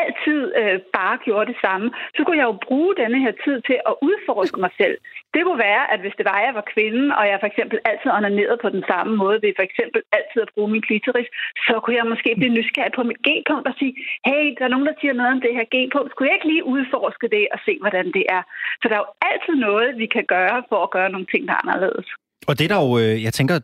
[0.00, 3.78] altid øh, bare gjorde det samme, så kunne jeg jo bruge denne her tid til
[3.90, 4.96] at udforske mig selv.
[5.34, 7.78] Det kunne være, at hvis det var, at jeg var kvinde, og jeg for eksempel
[7.90, 11.30] altid ned på den samme måde, ved for eksempel altid at bruge min klitoris,
[11.66, 13.92] så kunne jeg måske blive nysgerrig på mit G-punkt og sige,
[14.28, 16.10] hey, der er nogen, der siger noget om det her G-punkt.
[16.10, 18.42] Skulle jeg ikke lige udforske det og se, hvordan det er?
[18.80, 21.54] Så der er jo altid noget, vi kan gøre for at gøre nogle ting, der
[21.54, 22.08] er anderledes.
[22.48, 23.58] Og det er der jo, øh, jeg tænker,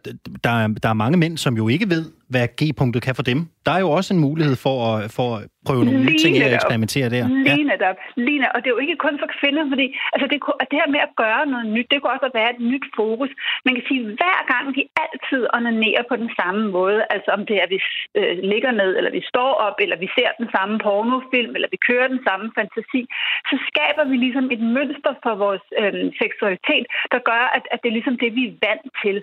[0.45, 3.39] der er, der er mange mænd, som jo ikke ved, hvad G-punktet kan for dem.
[3.67, 7.09] Der er jo også en mulighed for at, for prøve nogle nye ting og eksperimentere
[7.15, 7.25] der.
[7.49, 7.71] Lige ja.
[7.73, 7.97] netop.
[8.27, 8.55] Lige netop.
[8.55, 10.39] Og det er jo ikke kun for kvinder, fordi altså det,
[10.71, 13.31] det her med at gøre noget nyt, det kunne også være et nyt fokus.
[13.67, 17.43] Man kan sige, at hver gang vi altid onanerer på den samme måde, altså om
[17.49, 17.81] det er, at vi
[18.19, 21.79] øh, ligger ned, eller vi står op, eller vi ser den samme pornofilm, eller vi
[21.89, 23.03] kører den samme fantasi,
[23.51, 27.89] så skaber vi ligesom et mønster for vores øh, seksualitet, der gør, at, at det
[27.89, 29.17] er ligesom det, vi er vant til.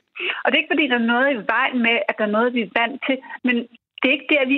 [0.44, 2.54] Og det er ikke fordi, der er noget i vejen med, at der er noget,
[2.58, 3.56] vi er vant til, men
[4.00, 4.58] det er ikke der, vi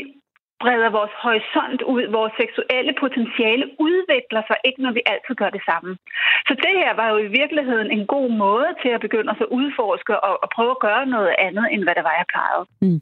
[0.62, 2.04] breder vores horisont ud.
[2.18, 5.92] Vores seksuelle potentiale udvikler sig ikke, når vi altid gør det samme.
[6.48, 10.14] Så det her var jo i virkeligheden en god måde til at begynde at udforske
[10.28, 12.64] og, og prøve at gøre noget andet, end hvad det var, jeg plejede.
[12.84, 13.00] Mm.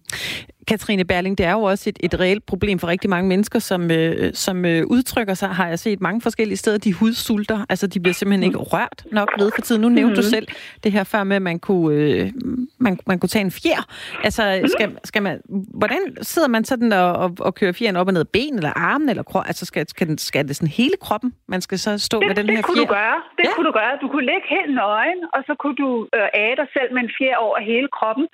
[0.68, 3.92] Katrine Berling, det er jo også et, et reelt problem for rigtig mange mennesker, som,
[3.92, 7.66] øh, som øh, udtrykker sig, har jeg set mange forskellige steder, de hudsulter.
[7.70, 9.82] Altså, de bliver simpelthen ikke rørt nok ved for tiden.
[9.82, 10.16] Nu nævnte mm-hmm.
[10.16, 10.48] du selv
[10.84, 12.32] det her før med, at man kunne, øh,
[12.80, 13.82] man, man kunne tage en fjer.
[14.24, 15.42] Altså, skal, skal man,
[15.74, 18.74] hvordan sidder man sådan og, og, og kører fjeren op og ned af ben eller
[18.76, 19.44] armen eller krop?
[19.48, 22.36] Altså, skal, skal, den, skal det sådan hele kroppen, man skal så stå det, med
[22.36, 22.86] den det her kunne fjer?
[22.86, 23.20] Du gøre.
[23.38, 23.54] Det ja.
[23.56, 23.94] kunne du gøre.
[24.02, 27.12] Du kunne ligge helt nøgen, og så kunne du øh, æde dig selv med en
[27.18, 28.26] fjer over hele kroppen.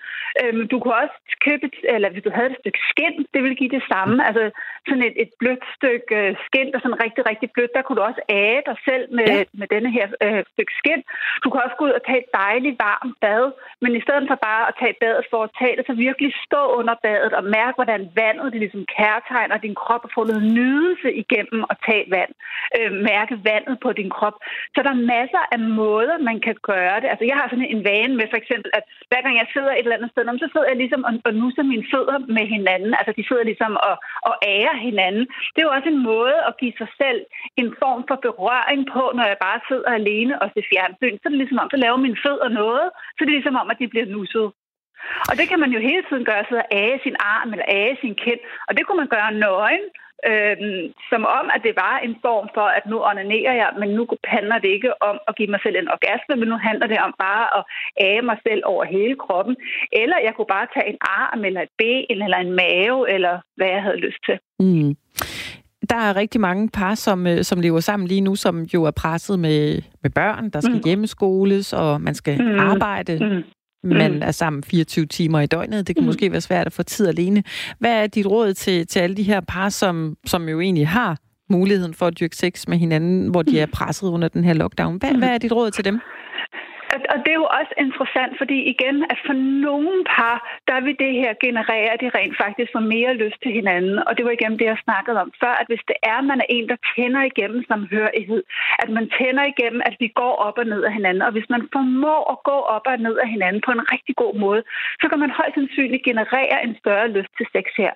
[0.42, 1.66] Øhm, du kunne også købe,
[1.96, 4.16] eller hvis du havde et stykke skind, det ville give det samme.
[4.28, 4.44] Altså
[4.88, 8.00] sådan et, et blødt stykke øh, skind, der er sådan rigtig, rigtig blødt, der kunne
[8.00, 9.44] du også æge dig selv med, ja.
[9.60, 11.04] med denne her øh, stykke skind.
[11.44, 13.46] Du kan også gå ud og tage et dejligt varmt bad,
[13.84, 16.62] men i stedet for bare at tage badet for at tage det, så virkelig stå
[16.80, 21.10] under badet og mærke, hvordan vandet det ligesom kærtegner din krop og få noget nydelse
[21.24, 22.34] igennem at tage vand.
[22.78, 24.38] Øh, mærke vandet på din krop.
[24.74, 27.08] Så der er masser af måder, man kan gøre det.
[27.14, 29.86] Altså jeg har sådan en vane med for eksempel, at hver gang jeg sidder et
[29.86, 32.92] eller andet sted, så sidder jeg ligesom og, og nusser mine fødder med hinanden.
[33.00, 33.96] Altså de sidder ligesom og,
[34.30, 35.24] og ærer hinanden.
[35.52, 37.20] Det er jo også en måde at give sig selv
[37.62, 41.18] en form for berøring på, når jeg bare sidder alene og ser fjernsyn.
[41.18, 42.86] Så er det ligesom om, så laver mine fødder noget.
[43.16, 44.48] Så det ligesom om, at de bliver nusset.
[45.30, 47.98] Og det kan man jo hele tiden gøre, sidde og æge sin arm eller æge
[48.04, 48.42] sin kind.
[48.68, 49.86] Og det kunne man gøre nøgen,
[50.28, 50.58] øh,
[51.12, 54.58] som om, at det var en form for, at nu onanerer jeg, men nu handler
[54.64, 57.46] det ikke om at give mig selv en orgasme, men nu handler det om bare
[57.58, 57.64] at
[58.08, 59.56] æge mig selv over hele kroppen.
[60.02, 63.68] Eller jeg kunne bare tage en arm, eller et ben, eller en mave, eller hvad
[63.68, 64.38] jeg havde lyst til.
[64.60, 64.96] Mm.
[65.90, 68.92] Der er rigtig mange par, som, øh, som lever sammen lige nu, som jo er
[68.92, 70.86] presset med, med børn, der skal mm.
[70.86, 72.60] hjemmeskoles, og man skal mm.
[72.60, 73.14] arbejde.
[73.26, 73.44] Mm
[73.84, 74.22] man mm.
[74.22, 75.88] er sammen 24 timer i døgnet.
[75.88, 76.08] Det kan mm.
[76.08, 77.44] måske være svært at få tid alene.
[77.80, 81.18] Hvad er dit råd til, til alle de her par, som, som jo egentlig har
[81.50, 84.98] muligheden for at dyrke sex med hinanden, hvor de er presset under den her lockdown?
[84.98, 86.00] Hvad, hvad er dit råd til dem?
[87.14, 89.36] Og det er jo også interessant, fordi igen, at for
[89.68, 90.38] nogle par,
[90.70, 93.96] der vil det her generere, at de rent faktisk får mere lyst til hinanden.
[94.08, 96.40] Og det var igen det, jeg snakkede om før, at hvis det er, at man
[96.44, 98.44] er en, der tænder igennem samhørighed,
[98.84, 101.70] at man tænder igennem, at vi går op og ned af hinanden, og hvis man
[101.74, 104.62] formår at gå op og ned af hinanden på en rigtig god måde,
[105.02, 107.94] så kan man højst sandsynligt generere en større lyst til sex her.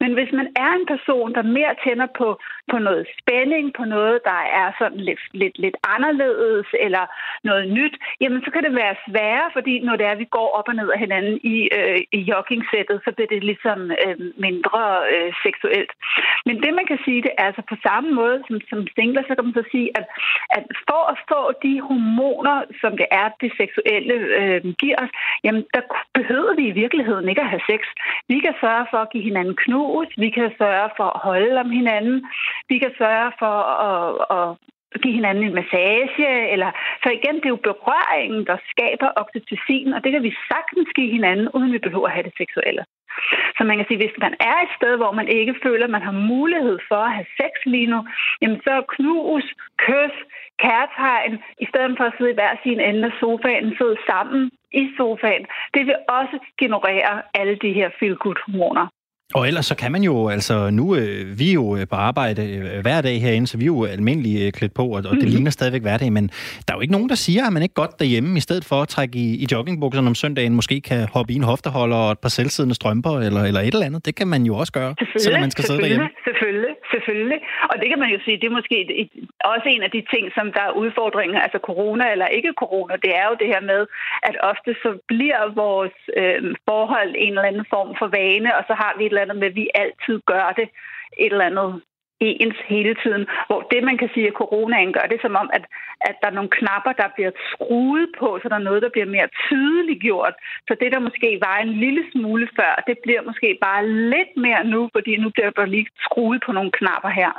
[0.00, 2.28] Men hvis man er en person, der mere tænder på,
[2.70, 7.04] på noget spænding, på noget, der er sådan lidt, lidt, lidt anderledes eller
[7.44, 10.48] noget nyt, jamen så kan det være sværere, fordi når det er, at vi går
[10.58, 14.16] op og ned af hinanden i, øh, i joggingsættet, så bliver det ligesom øh,
[14.46, 14.82] mindre
[15.14, 15.92] øh, seksuelt.
[16.46, 19.32] Men det, man kan sige, det er altså på samme måde som, som singler, så
[19.34, 20.06] kan man så sige, at,
[20.56, 25.12] at for at få de hormoner, som det er, det seksuelle øh, giver os,
[25.44, 25.82] jamen der
[26.18, 27.80] behøver vi i virkeligheden ikke at have sex.
[28.28, 31.70] Vi kan sørge for at give hinanden knus, vi kan sørge for at holde om
[31.70, 32.16] hinanden,
[32.68, 33.56] vi kan sørge for
[33.88, 34.71] at, at
[35.02, 36.70] give hinanden en massage, eller
[37.02, 41.10] så igen, det er jo berøringen, der skaber oxytocin, og det kan vi sagtens give
[41.16, 42.84] hinanden, uden vi behøver at have det seksuelle.
[43.56, 46.06] Så man kan sige, hvis man er et sted, hvor man ikke føler, at man
[46.08, 48.00] har mulighed for at have sex lige nu,
[48.42, 49.46] jamen så knus,
[49.84, 50.16] kys,
[50.64, 51.34] kærtegn,
[51.64, 55.46] i stedet for at sidde i hver sin ende af sofaen, sidde sammen i sofaen,
[55.74, 58.86] det vil også generere alle de her feel-good-hormoner.
[59.34, 62.42] Og ellers så kan man jo, altså nu, øh, vi er jo øh, på arbejde
[62.56, 65.12] øh, hver dag herinde, så vi er jo almindeligt øh, klædt på, og, og det
[65.12, 65.28] mm-hmm.
[65.34, 66.24] ligner stadigvæk hverdag, men
[66.64, 68.78] der er jo ikke nogen, der siger, at man ikke godt derhjemme, i stedet for
[68.84, 72.18] at trække i, i joggingbukserne om søndagen, måske kan hoppe i en hofteholder og et
[72.18, 74.06] par selvsiddende strømper, eller, eller et eller andet.
[74.06, 76.08] Det kan man jo også gøre, selvom man skal sidde derhjemme.
[76.28, 77.40] Selvfølgelig, selvfølgelig.
[77.70, 79.10] Og det kan man jo sige, det er måske et, et,
[79.54, 83.12] også en af de ting, som der er udfordringen, altså corona eller ikke corona, det
[83.20, 83.80] er jo det her med,
[84.28, 88.74] at ofte så bliver vores øh, forhold en eller anden form for vane, og så
[88.82, 90.68] har vi et eller andet med, at vi altid gør det
[91.24, 91.70] et eller andet
[92.30, 93.22] ens hele tiden.
[93.48, 95.64] Hvor det, man kan sige, at coronaen gør det som om, at,
[96.08, 99.08] at der er nogle knapper, der bliver skruet på, så der er noget, der bliver
[99.16, 100.34] mere tydeligt gjort.
[100.68, 104.62] Så det, der måske var en lille smule før, det bliver måske bare lidt mere
[104.74, 107.32] nu, fordi nu bliver der lige skruet på nogle knapper her.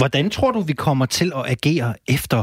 [0.00, 2.40] Hvordan tror du, vi kommer til at agere efter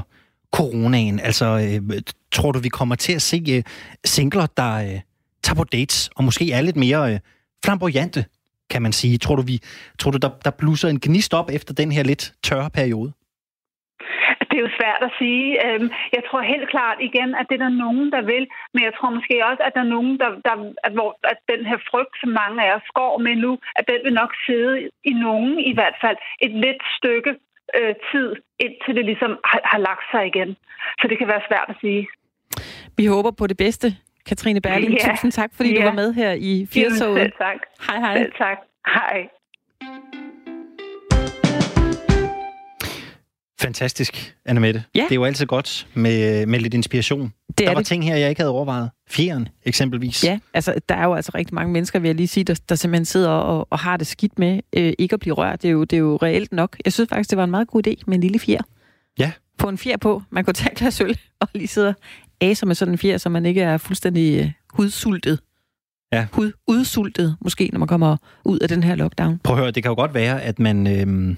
[0.57, 1.19] coronaen?
[1.19, 3.63] Altså, øh, tror du, vi kommer til at se øh,
[4.05, 4.99] singler, der øh,
[5.43, 7.19] tager på dates, og måske er lidt mere øh,
[7.65, 8.25] flamboyante,
[8.69, 9.17] kan man sige.
[9.17, 9.57] Tror du, vi,
[9.99, 13.11] tror du der, der blusser en gnist op efter den her lidt tørre periode?
[14.49, 15.47] Det er jo svært at sige.
[15.65, 18.93] Øhm, jeg tror helt klart igen, at det er der nogen, der vil, men jeg
[18.97, 20.53] tror måske også, at der er nogen, der, der
[20.87, 23.99] at, hvor, at den her frygt, som mange af os går med nu, at den
[24.05, 24.73] vil nok sidde
[25.11, 27.31] i nogen i hvert fald et lidt stykke
[27.77, 28.27] øh, tid,
[28.65, 30.49] indtil det ligesom har, har lagt sig igen.
[30.99, 32.03] Så det kan være svært at sige.
[32.97, 33.87] Vi håber på det bedste.
[34.29, 35.11] Katrine Berling, ja.
[35.11, 35.79] tusind tak, fordi ja.
[35.79, 37.21] du var med her i Firtoget.
[37.21, 37.57] Selv tak.
[37.87, 38.17] Hej, hej.
[38.17, 38.57] Selv tak.
[38.87, 39.29] Hej.
[43.61, 44.83] Fantastisk, Anne Mette.
[44.95, 45.03] Ja.
[45.03, 47.33] Det er jo altid godt med, med lidt inspiration.
[47.47, 47.85] Det der var det.
[47.85, 48.89] ting her, jeg ikke havde overvejet.
[49.09, 50.23] Fjeren, eksempelvis.
[50.23, 52.75] Ja, altså der er jo altså rigtig mange mennesker, vil jeg lige sige, der, der
[52.75, 55.61] simpelthen sidder og, og har det skidt med øh, ikke at blive rørt.
[55.61, 56.77] Det er, jo, det er jo reelt nok.
[56.85, 58.61] Jeg synes faktisk, det var en meget god idé med en lille fjer.
[59.19, 59.31] Ja.
[59.59, 60.23] Få en fjer på.
[60.29, 61.95] Man kunne tage et glas øl og lige sidde
[62.41, 65.39] aser med sådan en fjer, så man ikke er fuldstændig øh, hudsultet.
[66.13, 66.27] Ja.
[66.33, 69.39] Hud udsultet, måske, når man kommer ud af den her lockdown.
[69.43, 70.87] Prøv at høre, det kan jo godt være, at man...
[70.87, 71.35] Øh,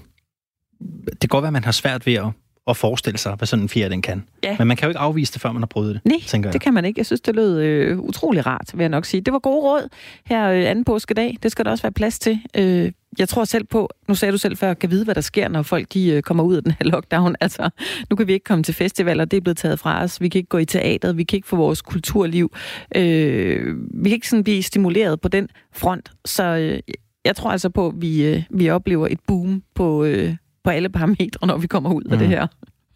[1.06, 2.26] det kan godt være, at man har svært ved at,
[2.66, 4.24] at forestille sig, hvad sådan en fjer den kan.
[4.44, 4.56] Ja.
[4.58, 6.52] Men man kan jo ikke afvise det, før man har prøvet det, Nej, tænker jeg.
[6.52, 6.98] det kan man ikke.
[6.98, 9.20] Jeg synes, det lød øh, utrolig rart, vil jeg nok sige.
[9.20, 9.88] Det var gode råd
[10.26, 11.36] her øh, anden påskedag.
[11.42, 12.40] Det skal der også være plads til.
[12.56, 15.48] Øh, jeg tror selv på, nu sagde du selv før, kan vide, hvad der sker,
[15.48, 17.36] når folk de, øh, kommer ud af den her lockdown.
[17.40, 17.70] Altså,
[18.10, 20.20] nu kan vi ikke komme til festivaler, det er blevet taget fra os.
[20.20, 22.52] Vi kan ikke gå i teateret, vi kan ikke få vores kulturliv.
[22.96, 26.10] Øh, vi kan ikke sådan blive stimuleret på den front.
[26.24, 26.80] Så øh,
[27.24, 30.34] jeg tror altså på, at vi, øh, vi oplever et boom på, øh,
[30.64, 32.18] på alle parametre, når vi kommer ud af Mm.
[32.18, 32.46] det her.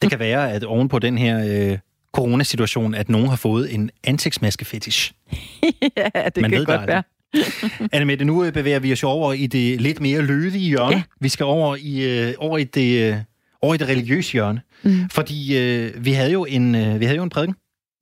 [0.03, 1.79] Det kan være, at oven på den her øh,
[2.12, 5.12] coronasituation, at nogen har fået en ansigtsmaske-fetish.
[5.97, 7.03] ja, det Man kan ved godt det være.
[7.93, 10.97] Annemette, nu øh, bevæger vi os over i det lidt mere lødige hjørne.
[10.97, 11.03] Ja.
[11.20, 13.16] Vi skal over i, øh, over i, det, øh,
[13.62, 14.61] over i det religiøse hjørne.
[14.83, 15.09] Mm.
[15.11, 17.55] Fordi øh, vi, havde jo en, øh, vi havde jo en prædiken,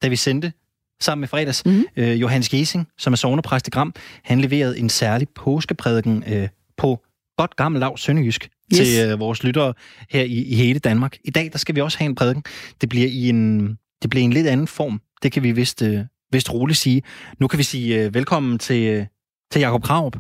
[0.02, 0.52] da vi sendte
[1.00, 1.66] sammen med fredags.
[1.66, 1.84] Mhm.
[1.96, 7.00] Øh, Johannes Gesing, som er sovnepræst i Gram, han leverede en særlig påskeprædiken øh, på
[7.38, 8.88] godt gammel lav sønderjysk Yes.
[8.88, 9.74] til øh, vores lyttere
[10.10, 11.16] her i, i hele Danmark.
[11.24, 12.42] I dag der skal vi også have en prædiken.
[12.80, 13.68] Det bliver i en,
[14.02, 15.00] det bliver en lidt anden form.
[15.22, 16.00] Det kan vi vist, øh,
[16.32, 17.02] vist roligt sige.
[17.40, 19.06] Nu kan vi sige øh, velkommen til, øh,
[19.50, 20.16] til Jakob Kraup.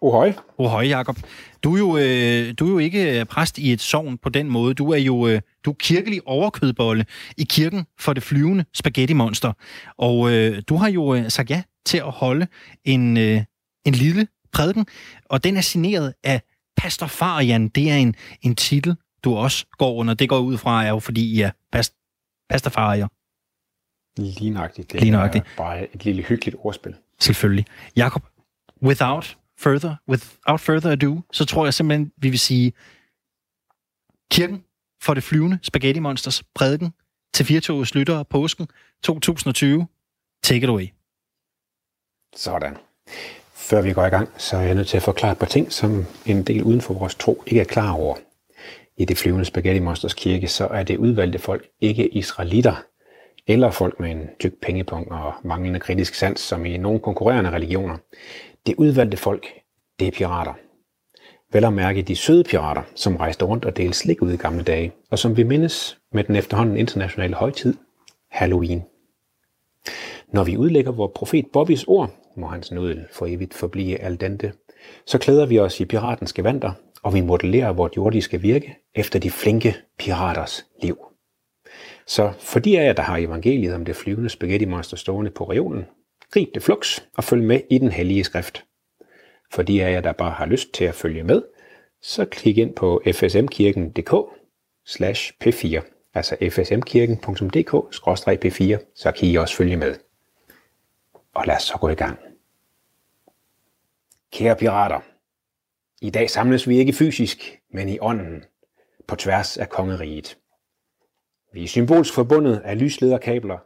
[0.00, 0.32] Ohøj.
[0.58, 1.16] Oh, høj, Jakob.
[1.62, 4.50] Du er, jo, øh, du er jo ikke øh, præst i et sovn på den
[4.50, 4.74] måde.
[4.74, 7.06] Du er jo øh, du er kirkelig overkødbolle
[7.36, 9.52] i kirken for det flyvende spaghetti-monster.
[9.96, 12.46] Og øh, du har jo øh, sagt ja til at holde
[12.84, 13.44] en, øh,
[13.84, 14.86] en lille prædiken,
[15.24, 16.42] og den er signeret af
[16.76, 17.68] Pastor Farian.
[17.68, 20.14] Det er en, en titel, du også går under.
[20.14, 21.94] Det går ud fra, er jo fordi I er past,
[22.50, 22.70] Pastor
[24.52, 24.92] Nøjagtigt.
[24.92, 25.44] Det Lige nøjagtigt.
[25.44, 26.94] er bare et lille hyggeligt ordspil.
[27.20, 27.66] Selvfølgelig.
[27.96, 28.22] Jakob,
[28.82, 32.72] without further, without further ado, så tror jeg simpelthen, vi vil sige,
[34.30, 34.64] kirken
[35.02, 36.90] for det flyvende Spaghetti Monsters prædiken
[37.34, 38.68] til Firtogets lyttere påsken
[39.02, 39.86] 2020.
[40.42, 40.86] Take it away.
[42.36, 42.76] Sådan.
[43.54, 45.72] Før vi går i gang, så er jeg nødt til at forklare et par ting,
[45.72, 48.16] som en del uden for vores tro ikke er klar over.
[48.96, 52.82] I det flyvende Spaghetti Monsters kirke, så er det udvalgte folk ikke israelitter,
[53.48, 57.96] eller folk med en tyk pengepunkt og manglende kritisk sans, som i nogle konkurrerende religioner.
[58.66, 59.46] Det udvalgte folk,
[59.98, 60.52] det er pirater.
[61.52, 64.62] Vel at mærke de søde pirater, som rejste rundt og delte slik ud i gamle
[64.62, 67.74] dage, og som vi mindes med den efterhånden internationale højtid,
[68.30, 68.82] Halloween.
[70.32, 74.52] Når vi udlægger vor profet Bobbys ord, må hans nødel for evigt forblive al dente,
[75.06, 76.72] så klæder vi os i piratens gevanter,
[77.02, 80.98] og vi modellerer vort jordiske virke efter de flinke piraters liv.
[82.08, 85.44] Så for de af jer, der har evangeliet om det flyvende spaghetti monster stående på
[85.44, 85.84] reolen,
[86.30, 88.64] grib det flux og følg med i den hellige skrift.
[89.50, 91.42] For de af jer, der bare har lyst til at følge med,
[92.02, 94.14] så klik ind på fsmkirken.dk
[94.84, 95.80] slash p4,
[96.14, 99.94] altså fsmkirken.dk-p4, så kan I også følge med.
[101.34, 102.18] Og lad os så gå i gang.
[104.32, 105.00] Kære pirater,
[106.00, 108.44] i dag samles vi ikke fysisk, men i ånden,
[109.06, 110.38] på tværs af kongeriget.
[111.52, 113.58] Vi er symbolsk forbundet af lyslederkabler,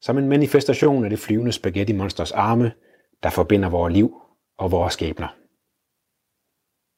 [0.00, 2.72] som en manifestation af det flyvende spaghetti monsters arme,
[3.22, 4.14] der forbinder vores liv
[4.58, 5.36] og vores skæbner.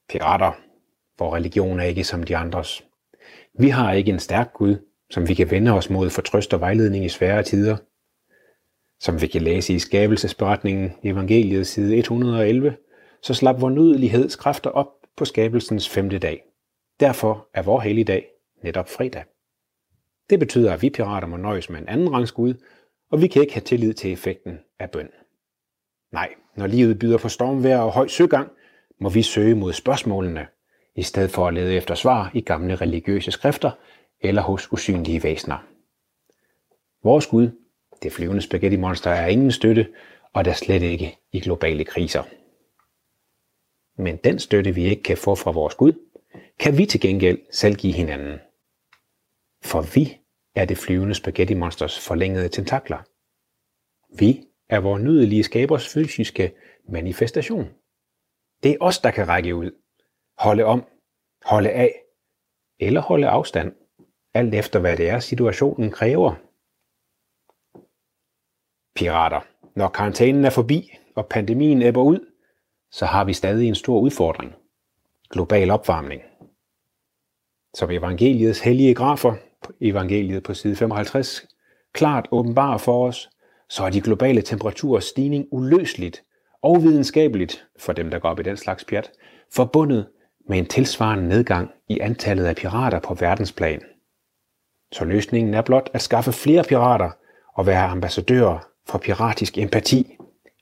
[0.09, 0.53] Pirater,
[1.17, 2.85] hvor religion er ikke som de andres.
[3.59, 4.77] Vi har ikke en stærk Gud,
[5.11, 7.77] som vi kan vende os mod for trøst og vejledning i svære tider.
[9.01, 12.77] Som vi kan læse i skabelsesberetningen i evangeliet side 111,
[13.23, 16.43] så slap vor nødeligheds kræfter op på skabelsens femte dag.
[17.01, 18.27] Derfor er vor helligdag
[18.63, 19.25] netop fredag.
[20.31, 22.55] Det betyder, at vi pirater må nøjes med en anden rangs Gud,
[23.11, 25.09] og vi kan ikke have tillid til effekten af bøn.
[26.13, 28.51] Nej, når livet byder på stormvejr og høj søgang,
[29.01, 30.47] må vi søge mod spørgsmålene,
[30.97, 33.71] i stedet for at lede efter svar i gamle religiøse skrifter
[34.21, 35.67] eller hos usynlige væsener.
[37.03, 37.51] Vores Gud,
[38.03, 39.89] det flyvende spaghetti monster, er ingen støtte,
[40.33, 42.23] og der slet ikke i globale kriser.
[43.99, 45.93] Men den støtte, vi ikke kan få fra vores Gud,
[46.59, 48.39] kan vi til gengæld selv give hinanden.
[49.67, 50.19] For vi
[50.55, 53.03] er det flyvende spaghetti monsters forlængede tentakler.
[54.19, 56.53] Vi er vores nydelige skabers fysiske
[56.89, 57.69] manifestation.
[58.63, 59.71] Det er os, der kan række ud,
[60.39, 60.85] holde om,
[61.45, 61.93] holde af
[62.81, 63.73] eller holde afstand,
[64.35, 66.35] alt efter hvad det er, situationen kræver.
[68.95, 69.41] Pirater.
[69.79, 72.33] Når karantænen er forbi og pandemien æbber ud,
[72.91, 74.55] så har vi stadig en stor udfordring.
[75.31, 76.23] Global opvarmning.
[77.75, 79.35] Som evangeliets hellige grafer,
[79.81, 81.47] evangeliet på side 55,
[81.93, 83.31] klart åbenbarer for os,
[83.69, 86.23] så er de globale temperaturer stigning uløseligt
[86.63, 89.11] og videnskabeligt, for dem der går op i den slags pjat,
[89.55, 90.09] forbundet
[90.49, 93.81] med en tilsvarende nedgang i antallet af pirater på verdensplan.
[94.93, 97.11] Så løsningen er blot at skaffe flere pirater
[97.55, 100.17] og være ambassadører for piratisk empati,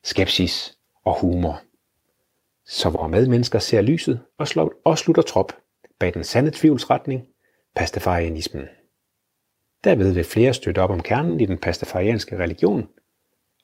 [0.04, 1.60] skepsis og humor.
[2.66, 5.52] Så vores medmennesker ser lyset og, slår, og slutter trop
[6.00, 7.22] bag den sande tvivlsretning,
[7.74, 8.64] pastafarianismen.
[9.84, 12.88] Derved vil flere støtte op om kernen i den pastafarianske religion,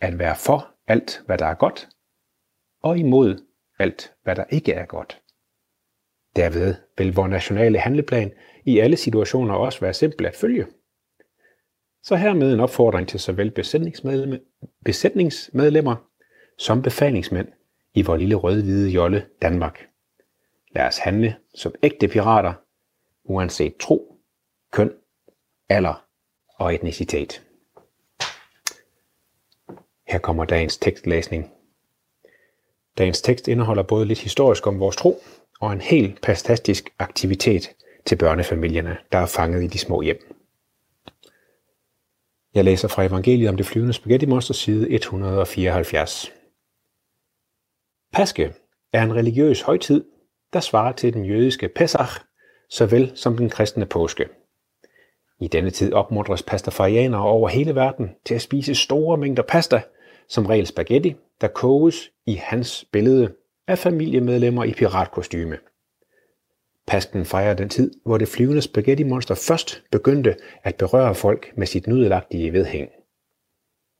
[0.00, 1.88] at være for alt, hvad der er godt,
[2.82, 3.44] og imod
[3.78, 5.22] alt, hvad der ikke er godt.
[6.36, 8.32] Derved vil vores nationale handleplan
[8.64, 10.66] i alle situationer også være simpel at følge.
[12.02, 13.50] Så hermed en opfordring til såvel
[14.84, 15.96] besætningsmedlemmer
[16.58, 17.48] som befalingsmænd
[17.94, 19.86] i vores lille rød-hvide jolle Danmark.
[20.74, 22.54] Lad os handle som ægte pirater,
[23.24, 24.20] uanset tro,
[24.72, 24.92] køn,
[25.68, 26.09] alder
[26.60, 27.42] og etnicitet.
[30.08, 31.52] Her kommer dagens tekstlæsning.
[32.98, 35.22] Dagens tekst indeholder både lidt historisk om vores tro
[35.60, 37.70] og en helt fantastisk aktivitet
[38.06, 40.36] til børnefamilierne, der er fanget i de små hjem.
[42.54, 46.32] Jeg læser fra evangeliet om det flyvende spaghetti monster side 174.
[48.12, 48.54] Paske
[48.92, 50.04] er en religiøs højtid,
[50.52, 52.20] der svarer til den jødiske Pesach,
[52.70, 54.39] såvel som den kristne påske.
[55.40, 59.82] I denne tid opmuntres pastafarianere over hele verden til at spise store mængder pasta,
[60.28, 63.32] som regel spaghetti, der koges i hans billede
[63.68, 65.58] af familiemedlemmer i piratkostyme.
[66.86, 71.86] Pasten fejrer den tid, hvor det flyvende spaghetti-monster først begyndte at berøre folk med sit
[71.86, 72.90] nudelagtige vedhæng.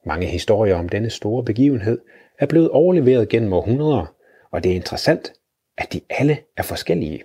[0.07, 1.99] Mange historier om denne store begivenhed
[2.39, 4.15] er blevet overleveret gennem århundreder,
[4.51, 5.33] og det er interessant,
[5.79, 7.23] at de alle er forskellige.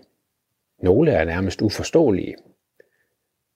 [0.83, 2.35] Nogle er nærmest uforståelige.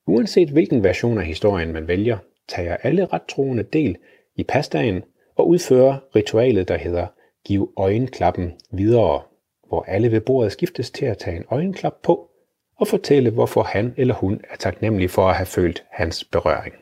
[0.10, 3.98] Uanset hvilken version af historien man vælger, tager alle rettroende del
[4.36, 5.04] i pastaen
[5.36, 7.08] og udfører ritualet, der hedder
[7.46, 9.22] Giv øjenklappen videre
[9.68, 12.30] hvor alle ved bordet skiftes til at tage en øjenklap på
[12.76, 16.76] og fortælle, hvorfor han eller hun er taknemmelig for at have følt hans berøring.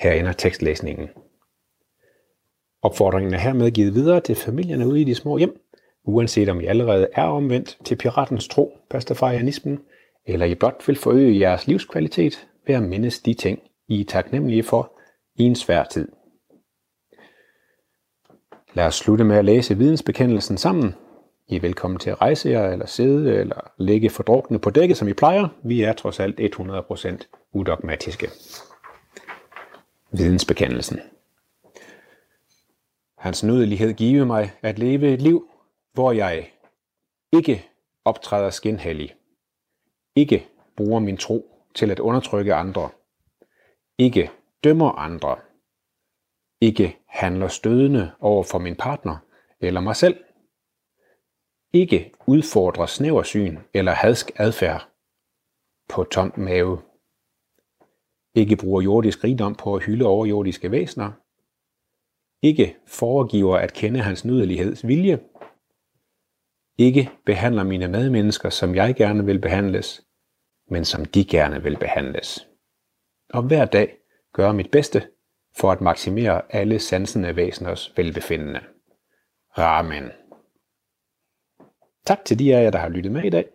[0.00, 1.08] Her ender tekstlæsningen.
[2.82, 5.60] Opfordringen er hermed givet videre til familierne ude i de små hjem,
[6.04, 9.80] uanset om I allerede er omvendt til piratens tro, pastafarianismen,
[10.26, 13.58] eller I blot vil forøge jeres livskvalitet ved at mindes de ting,
[13.88, 14.98] I er taknemmelige for
[15.34, 16.08] i en svær tid.
[18.74, 20.94] Lad os slutte med at læse vidensbekendelsen sammen,
[21.48, 25.08] i er velkommen til at rejse jer, eller sidde, eller ligge fordrukne på dækket, som
[25.08, 25.48] I plejer.
[25.64, 28.28] Vi er trods alt 100% udogmatiske.
[30.12, 31.00] Vidensbekendelsen.
[33.18, 35.48] Hans nødelighed give mig at leve et liv,
[35.92, 36.50] hvor jeg
[37.32, 37.66] ikke
[38.04, 39.14] optræder skinhellig,
[40.16, 42.90] ikke bruger min tro til at undertrykke andre,
[43.98, 44.30] ikke
[44.64, 45.36] dømmer andre,
[46.60, 49.16] ikke handler stødende over for min partner
[49.60, 50.24] eller mig selv,
[51.72, 54.88] ikke udfordrer snæversyn eller hadsk adfærd
[55.88, 56.82] på tom mave.
[58.34, 61.12] Ikke bruger jordisk rigdom på at hylde overjordiske væsener.
[62.42, 65.20] Ikke foregiver at kende hans nydeligheds vilje.
[66.78, 70.05] Ikke behandler mine medmennesker, som jeg gerne vil behandles,
[70.68, 72.48] men som de gerne vil behandles.
[73.30, 73.96] Og hver dag
[74.32, 75.08] gør mit bedste
[75.56, 78.60] for at maksimere alle sansende væseners velbefindende.
[79.56, 80.10] Amen.
[82.06, 83.48] Tak til de af jer, der har lyttet med i dag.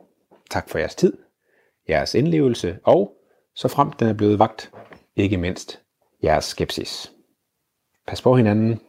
[0.49, 1.17] Tak for jeres tid,
[1.89, 3.17] jeres indlevelse og,
[3.55, 4.71] så frem den er blevet vagt,
[5.15, 5.81] ikke mindst
[6.23, 7.11] jeres skepsis.
[8.07, 8.81] Pas på hinanden.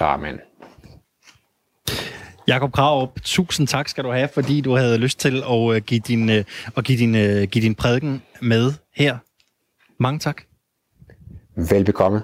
[0.00, 0.40] Ramen.
[2.48, 6.00] Jakob Krav, tusind tak skal du have, fordi du havde lyst til at øh, give
[6.00, 6.44] din, øh,
[6.76, 9.18] at give din, øh, give din prædiken med her.
[10.00, 10.42] Mange tak.
[11.56, 12.22] Velbekomme.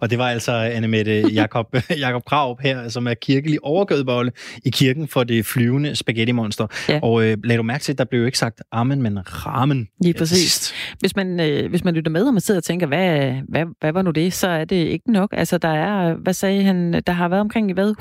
[0.00, 4.32] Og det var altså Annemette Jakob, Jakob Krav her, som er kirkelig overgødbolle
[4.64, 6.66] i kirken for det flyvende spaghetti-monster.
[6.88, 7.00] Ja.
[7.02, 9.88] Og øh, lad du mærke til, at der blev jo ikke sagt amen, men ramen.
[10.02, 10.72] Lige præcis.
[11.00, 13.92] Hvis man, øh, hvis man lytter med, og man sidder og tænker, hvad, hvad, hvad
[13.92, 15.34] var nu det, så er det ikke nok.
[15.36, 17.94] Altså, der er, hvad sagde han, der har været omkring, hvad,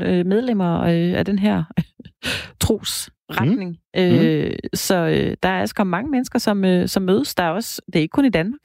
[0.00, 1.64] 100.000 øh, medlemmer øh, af den her
[2.64, 3.76] trosretning.
[3.94, 4.00] Mm.
[4.00, 4.52] Øh, mm.
[4.74, 7.34] Så øh, der er altså kommet mange mennesker, som, øh, som mødes.
[7.34, 8.60] Der er også, det er ikke kun i Danmark.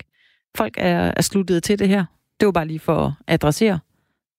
[0.57, 2.05] Folk er, er sluttet til det her.
[2.41, 3.79] Det var bare lige for at adressere,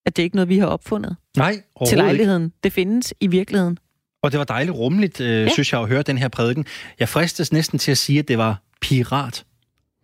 [0.07, 1.16] at det er ikke noget, vi har opfundet.
[1.36, 2.44] Nej, Til lejligheden.
[2.44, 2.57] Ikke.
[2.64, 3.78] Det findes i virkeligheden.
[4.22, 5.48] Og det var dejligt rummeligt, øh, ja.
[5.48, 6.66] synes jeg, at høre den her prædiken.
[7.00, 9.44] Jeg fristes næsten til at sige, at det var pirat.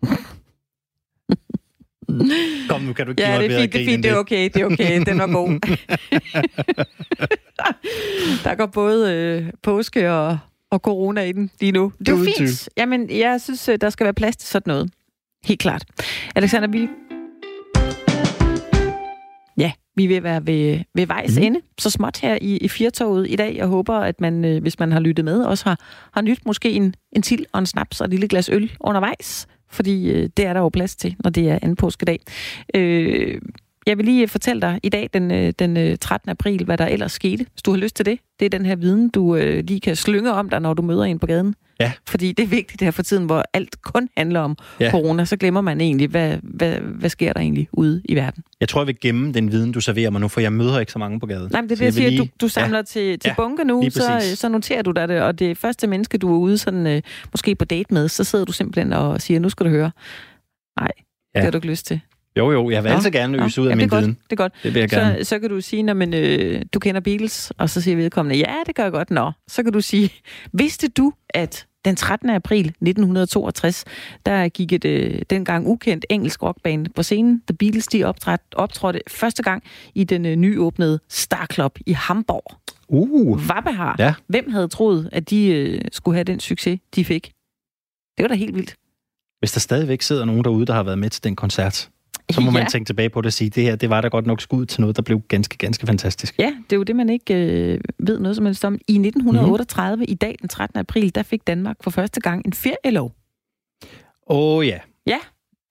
[2.69, 4.17] Kom nu, kan du give ja, mig det er fint, det er fint, det er
[4.17, 5.49] okay, det er okay, den var god.
[8.45, 10.39] der går både øh, påske og,
[10.71, 11.93] og corona i den lige nu.
[11.99, 12.69] Det er jo fint.
[12.77, 14.91] Jamen, jeg synes, øh, der skal være plads til sådan noget.
[15.45, 15.85] Helt klart.
[16.35, 17.08] Alexander, vi Ja,
[19.99, 21.43] vi vil være ved, ved vejs mm.
[21.43, 23.57] ende, så småt her i, i Firtoget i dag.
[23.57, 25.79] Jeg håber, at man, øh, hvis man har lyttet med, også har,
[26.13, 29.47] har nyt måske en, en til og en snaps og et lille glas øl undervejs,
[29.71, 32.21] fordi øh, det er der jo plads til, når det er anden påskedag.
[32.75, 33.41] Øh,
[33.87, 36.29] jeg vil lige fortælle dig i dag, den, øh, den 13.
[36.29, 38.19] Øh, april, hvad der ellers skete, hvis du har lyst til det.
[38.41, 41.05] Det er den her viden, du øh, lige kan slynge om dig, når du møder
[41.05, 41.55] en på gaden.
[41.81, 41.93] Ja.
[42.09, 44.91] Fordi det er vigtigt her for tiden, hvor alt kun handler om Ja.
[44.91, 48.45] corona, så glemmer man egentlig, hvad, hvad, hvad sker der egentlig ude i verden.
[48.61, 50.93] Jeg tror, jeg vil gemme den viden, du serverer mig nu, for jeg møder ikke
[50.93, 51.49] så mange på gaden.
[51.53, 52.09] Nej, men det er det, jeg siger.
[52.11, 52.83] lige- Du, du samler ja.
[52.83, 56.19] til, til Ja, bunke nu, så, så noterer du dig det, og det første menneske,
[56.19, 57.03] du er ude sådan, øh,
[57.33, 59.91] måske på date med, så sidder du simpelthen og siger, nu skal du høre.
[60.81, 60.91] Nej.
[61.35, 61.39] Ja.
[61.41, 62.01] det har du ikke lyst til.
[62.37, 64.03] Jo, jo, jeg vil Nå, altid gerne øse ud af ja, min det er godt,
[64.03, 64.19] viden.
[64.25, 64.53] Det er godt.
[64.63, 65.25] Det vil jeg gerne.
[65.25, 68.39] Så, så kan du sige, når man, øh, du kender Beatles, og så siger vedkommende,
[68.39, 69.11] ja, det gør jeg godt.
[69.11, 70.11] Nå, så kan du sige,
[70.53, 72.31] vidste du, at den 13.
[72.31, 73.85] april 1962,
[74.27, 77.43] der gik et øh, dengang ukendt engelsk rockband på scenen.
[77.49, 79.63] The Beatles, de optrådte, optrådte første gang
[79.95, 82.45] i den øh, nyåbnede Star Club i Hamburg.
[82.89, 83.97] Uh, Vabbehar.
[83.99, 84.15] Ja.
[84.27, 87.33] Hvem havde troet, at de øh, skulle have den succes, de fik?
[88.17, 88.75] Det var da helt vildt.
[89.39, 91.89] hvis der stadigvæk sidder nogen derude, der har været med til den koncert,
[92.31, 92.69] så må man Ja.
[92.69, 94.81] tænke tilbage på det og sige, det her, det var da godt nok skud til
[94.81, 96.35] noget, der blev ganske, ganske fantastisk.
[96.39, 98.75] Ja, det er jo det, man ikke øh, ved noget som helst om.
[98.75, 100.01] I 1938, Mhm.
[100.01, 100.13] mm-hmm.
[100.13, 100.79] i dag den 13.
[100.81, 103.13] april, der fik Danmark for første gang en ferielov.
[104.31, 104.79] Åh oh, ja.
[105.07, 105.19] Ja.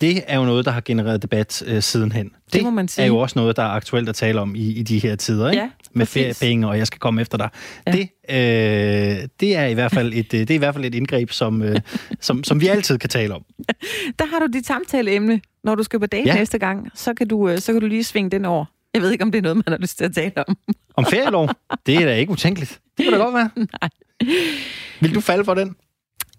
[0.02, 2.32] Det er jo noget, der har genereret debat øh, sidenhen.
[2.54, 3.04] Det må man sige.
[3.04, 5.50] er jo også noget, der er aktuelt at tale om i, i de her tider,
[5.50, 5.62] ikke?
[5.62, 6.38] Ja, Med præcis.
[6.40, 7.50] feriepenge, og jeg skal komme efter dig.
[7.88, 7.92] Ja.
[7.92, 10.96] Det, øh, det, er i hvert fald et, øh, det er i hvert fald et
[10.96, 11.80] indgreb, som, øh,
[12.20, 13.44] som, som vi altid kan tale om.
[14.20, 15.42] Der har du dit samtaleemne.
[15.64, 16.34] Når du skal på date Ja.
[16.34, 16.40] ja.
[16.40, 18.66] næste gang, så kan, du, øh, så kan du lige svinge den over.
[18.94, 20.58] Jeg ved ikke, om det er noget, man har lyst til at tale om.
[20.96, 21.50] Om ferielov,
[21.86, 22.80] det er da ikke utænkeligt.
[22.98, 23.50] Det kunne da godt være.
[23.82, 23.90] Nej.
[25.02, 25.76] Vil du falde for den?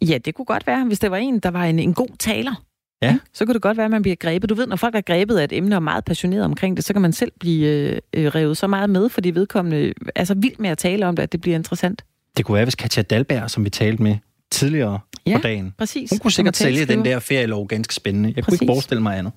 [0.03, 2.65] Ja, det kunne godt være, hvis det var en, der var en, en god taler.
[3.03, 3.19] Ja.
[3.33, 4.51] Så kunne det godt være, at man bliver grebet.
[4.51, 6.85] Du ved, når folk er grebet af et emne og er meget passioneret omkring det,
[6.85, 10.35] så kan man selv blive øh, øh, revet så meget med, fordi vedkommende er så
[10.35, 12.05] vild med at tale om det, at det bliver interessant.
[12.37, 14.17] Det kunne være, hvis Katja Dalberg, som vi talte med
[14.51, 15.37] tidligere Ja.
[15.37, 16.11] på dagen, Præcis.
[16.11, 18.29] hun kunne sikkert er sælge den der ferielov ganske spændende.
[18.29, 18.63] Jeg kunne Præcis.
[18.63, 19.33] ikke forestille mig andet.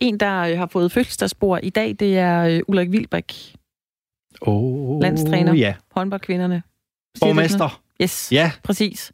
[0.00, 3.34] En, der øh, har fået fødselsdagsbord i dag, det er øh, Ulrik Wilbæk,
[4.40, 5.54] Oh, Landstræner.
[5.54, 5.74] Ja.
[5.90, 6.62] håndboldkvinderne.
[7.18, 7.26] Siger?
[7.26, 7.80] Borgmester.
[8.02, 9.12] Yes, Ja, præcis.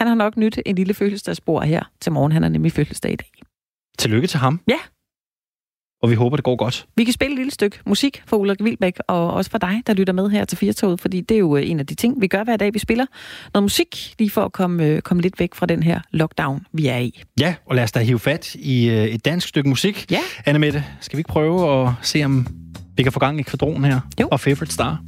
[0.00, 2.32] Han har nok nyt en lille fødselsdagsbord her til morgen.
[2.32, 3.30] Han har nemlig fødselsdag i dag.
[3.98, 4.60] tillykke til ham.
[4.68, 4.76] Ja.
[6.02, 6.86] Og vi håber, det går godt.
[6.96, 9.94] Vi kan spille et lille stykke musik for Ulrik Vilbæk, og også for dig, der
[9.94, 12.26] lytter med her til Firtoget, fordi det er jo øh, en af de ting, vi
[12.26, 12.74] gør hver dag.
[12.74, 13.06] Vi spiller
[13.54, 16.86] noget musik, lige for at komme, øh, komme lidt væk fra den her lockdown, vi
[16.86, 17.22] er i.
[17.40, 20.06] Ja, og lad os da hive fat i øh, et dansk stykke musik.
[20.10, 20.20] Ja.
[20.46, 22.46] Anne Mette, skal vi ikke prøve at se, om
[22.96, 24.00] vi kan få gang i kvadronen her?
[24.20, 24.28] Jo.
[24.30, 25.02] Og Favorite Star.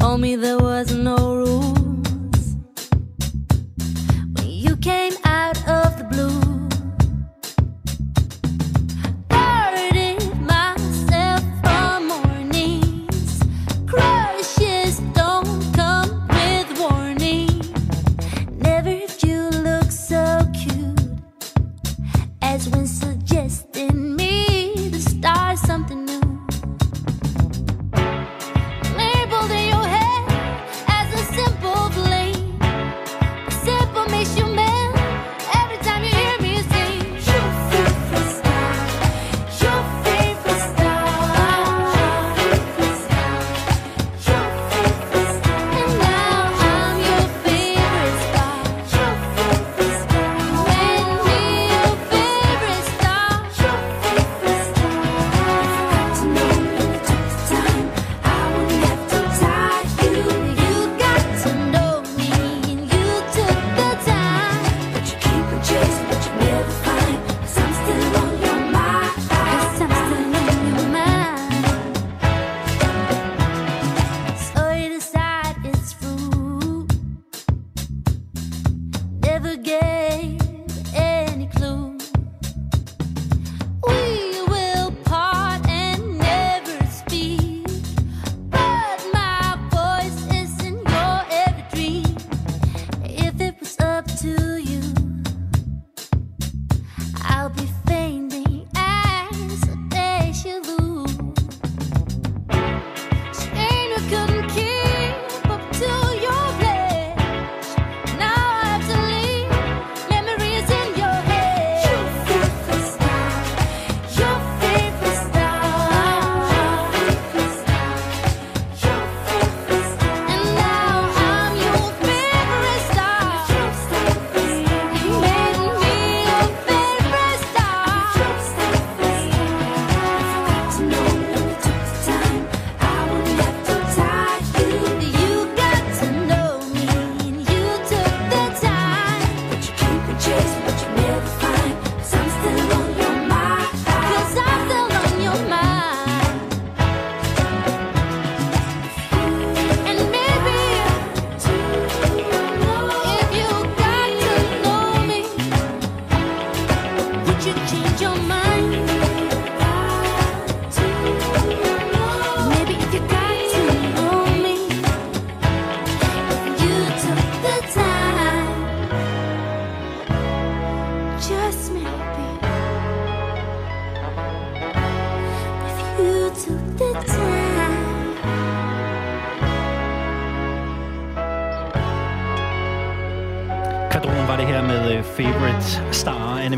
[0.00, 1.47] Told me there was no rules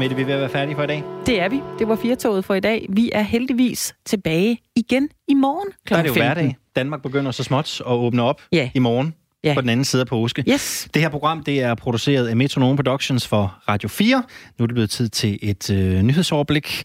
[0.00, 1.02] Mette, vi er ved at være færdige for i dag.
[1.26, 1.60] Det er vi.
[1.78, 2.86] Det var firetoget for i dag.
[2.88, 5.92] Vi er heldigvis tilbage igen i morgen kl.
[5.94, 6.26] Der er det jo 15.
[6.34, 6.56] hverdag.
[6.76, 8.70] Danmark begynder så småt at åbne op Ja.
[8.74, 9.54] i morgen Ja.
[9.54, 10.44] på den anden side af påske.
[10.48, 10.88] Yes.
[10.94, 14.22] Det her program det er produceret af Metronome Productions for Radio 4.
[14.58, 16.82] Nu er det blevet tid til et øh, nyhedsoverblik.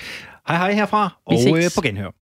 [0.48, 2.10] Hej hej herfra, og øh, på genhør.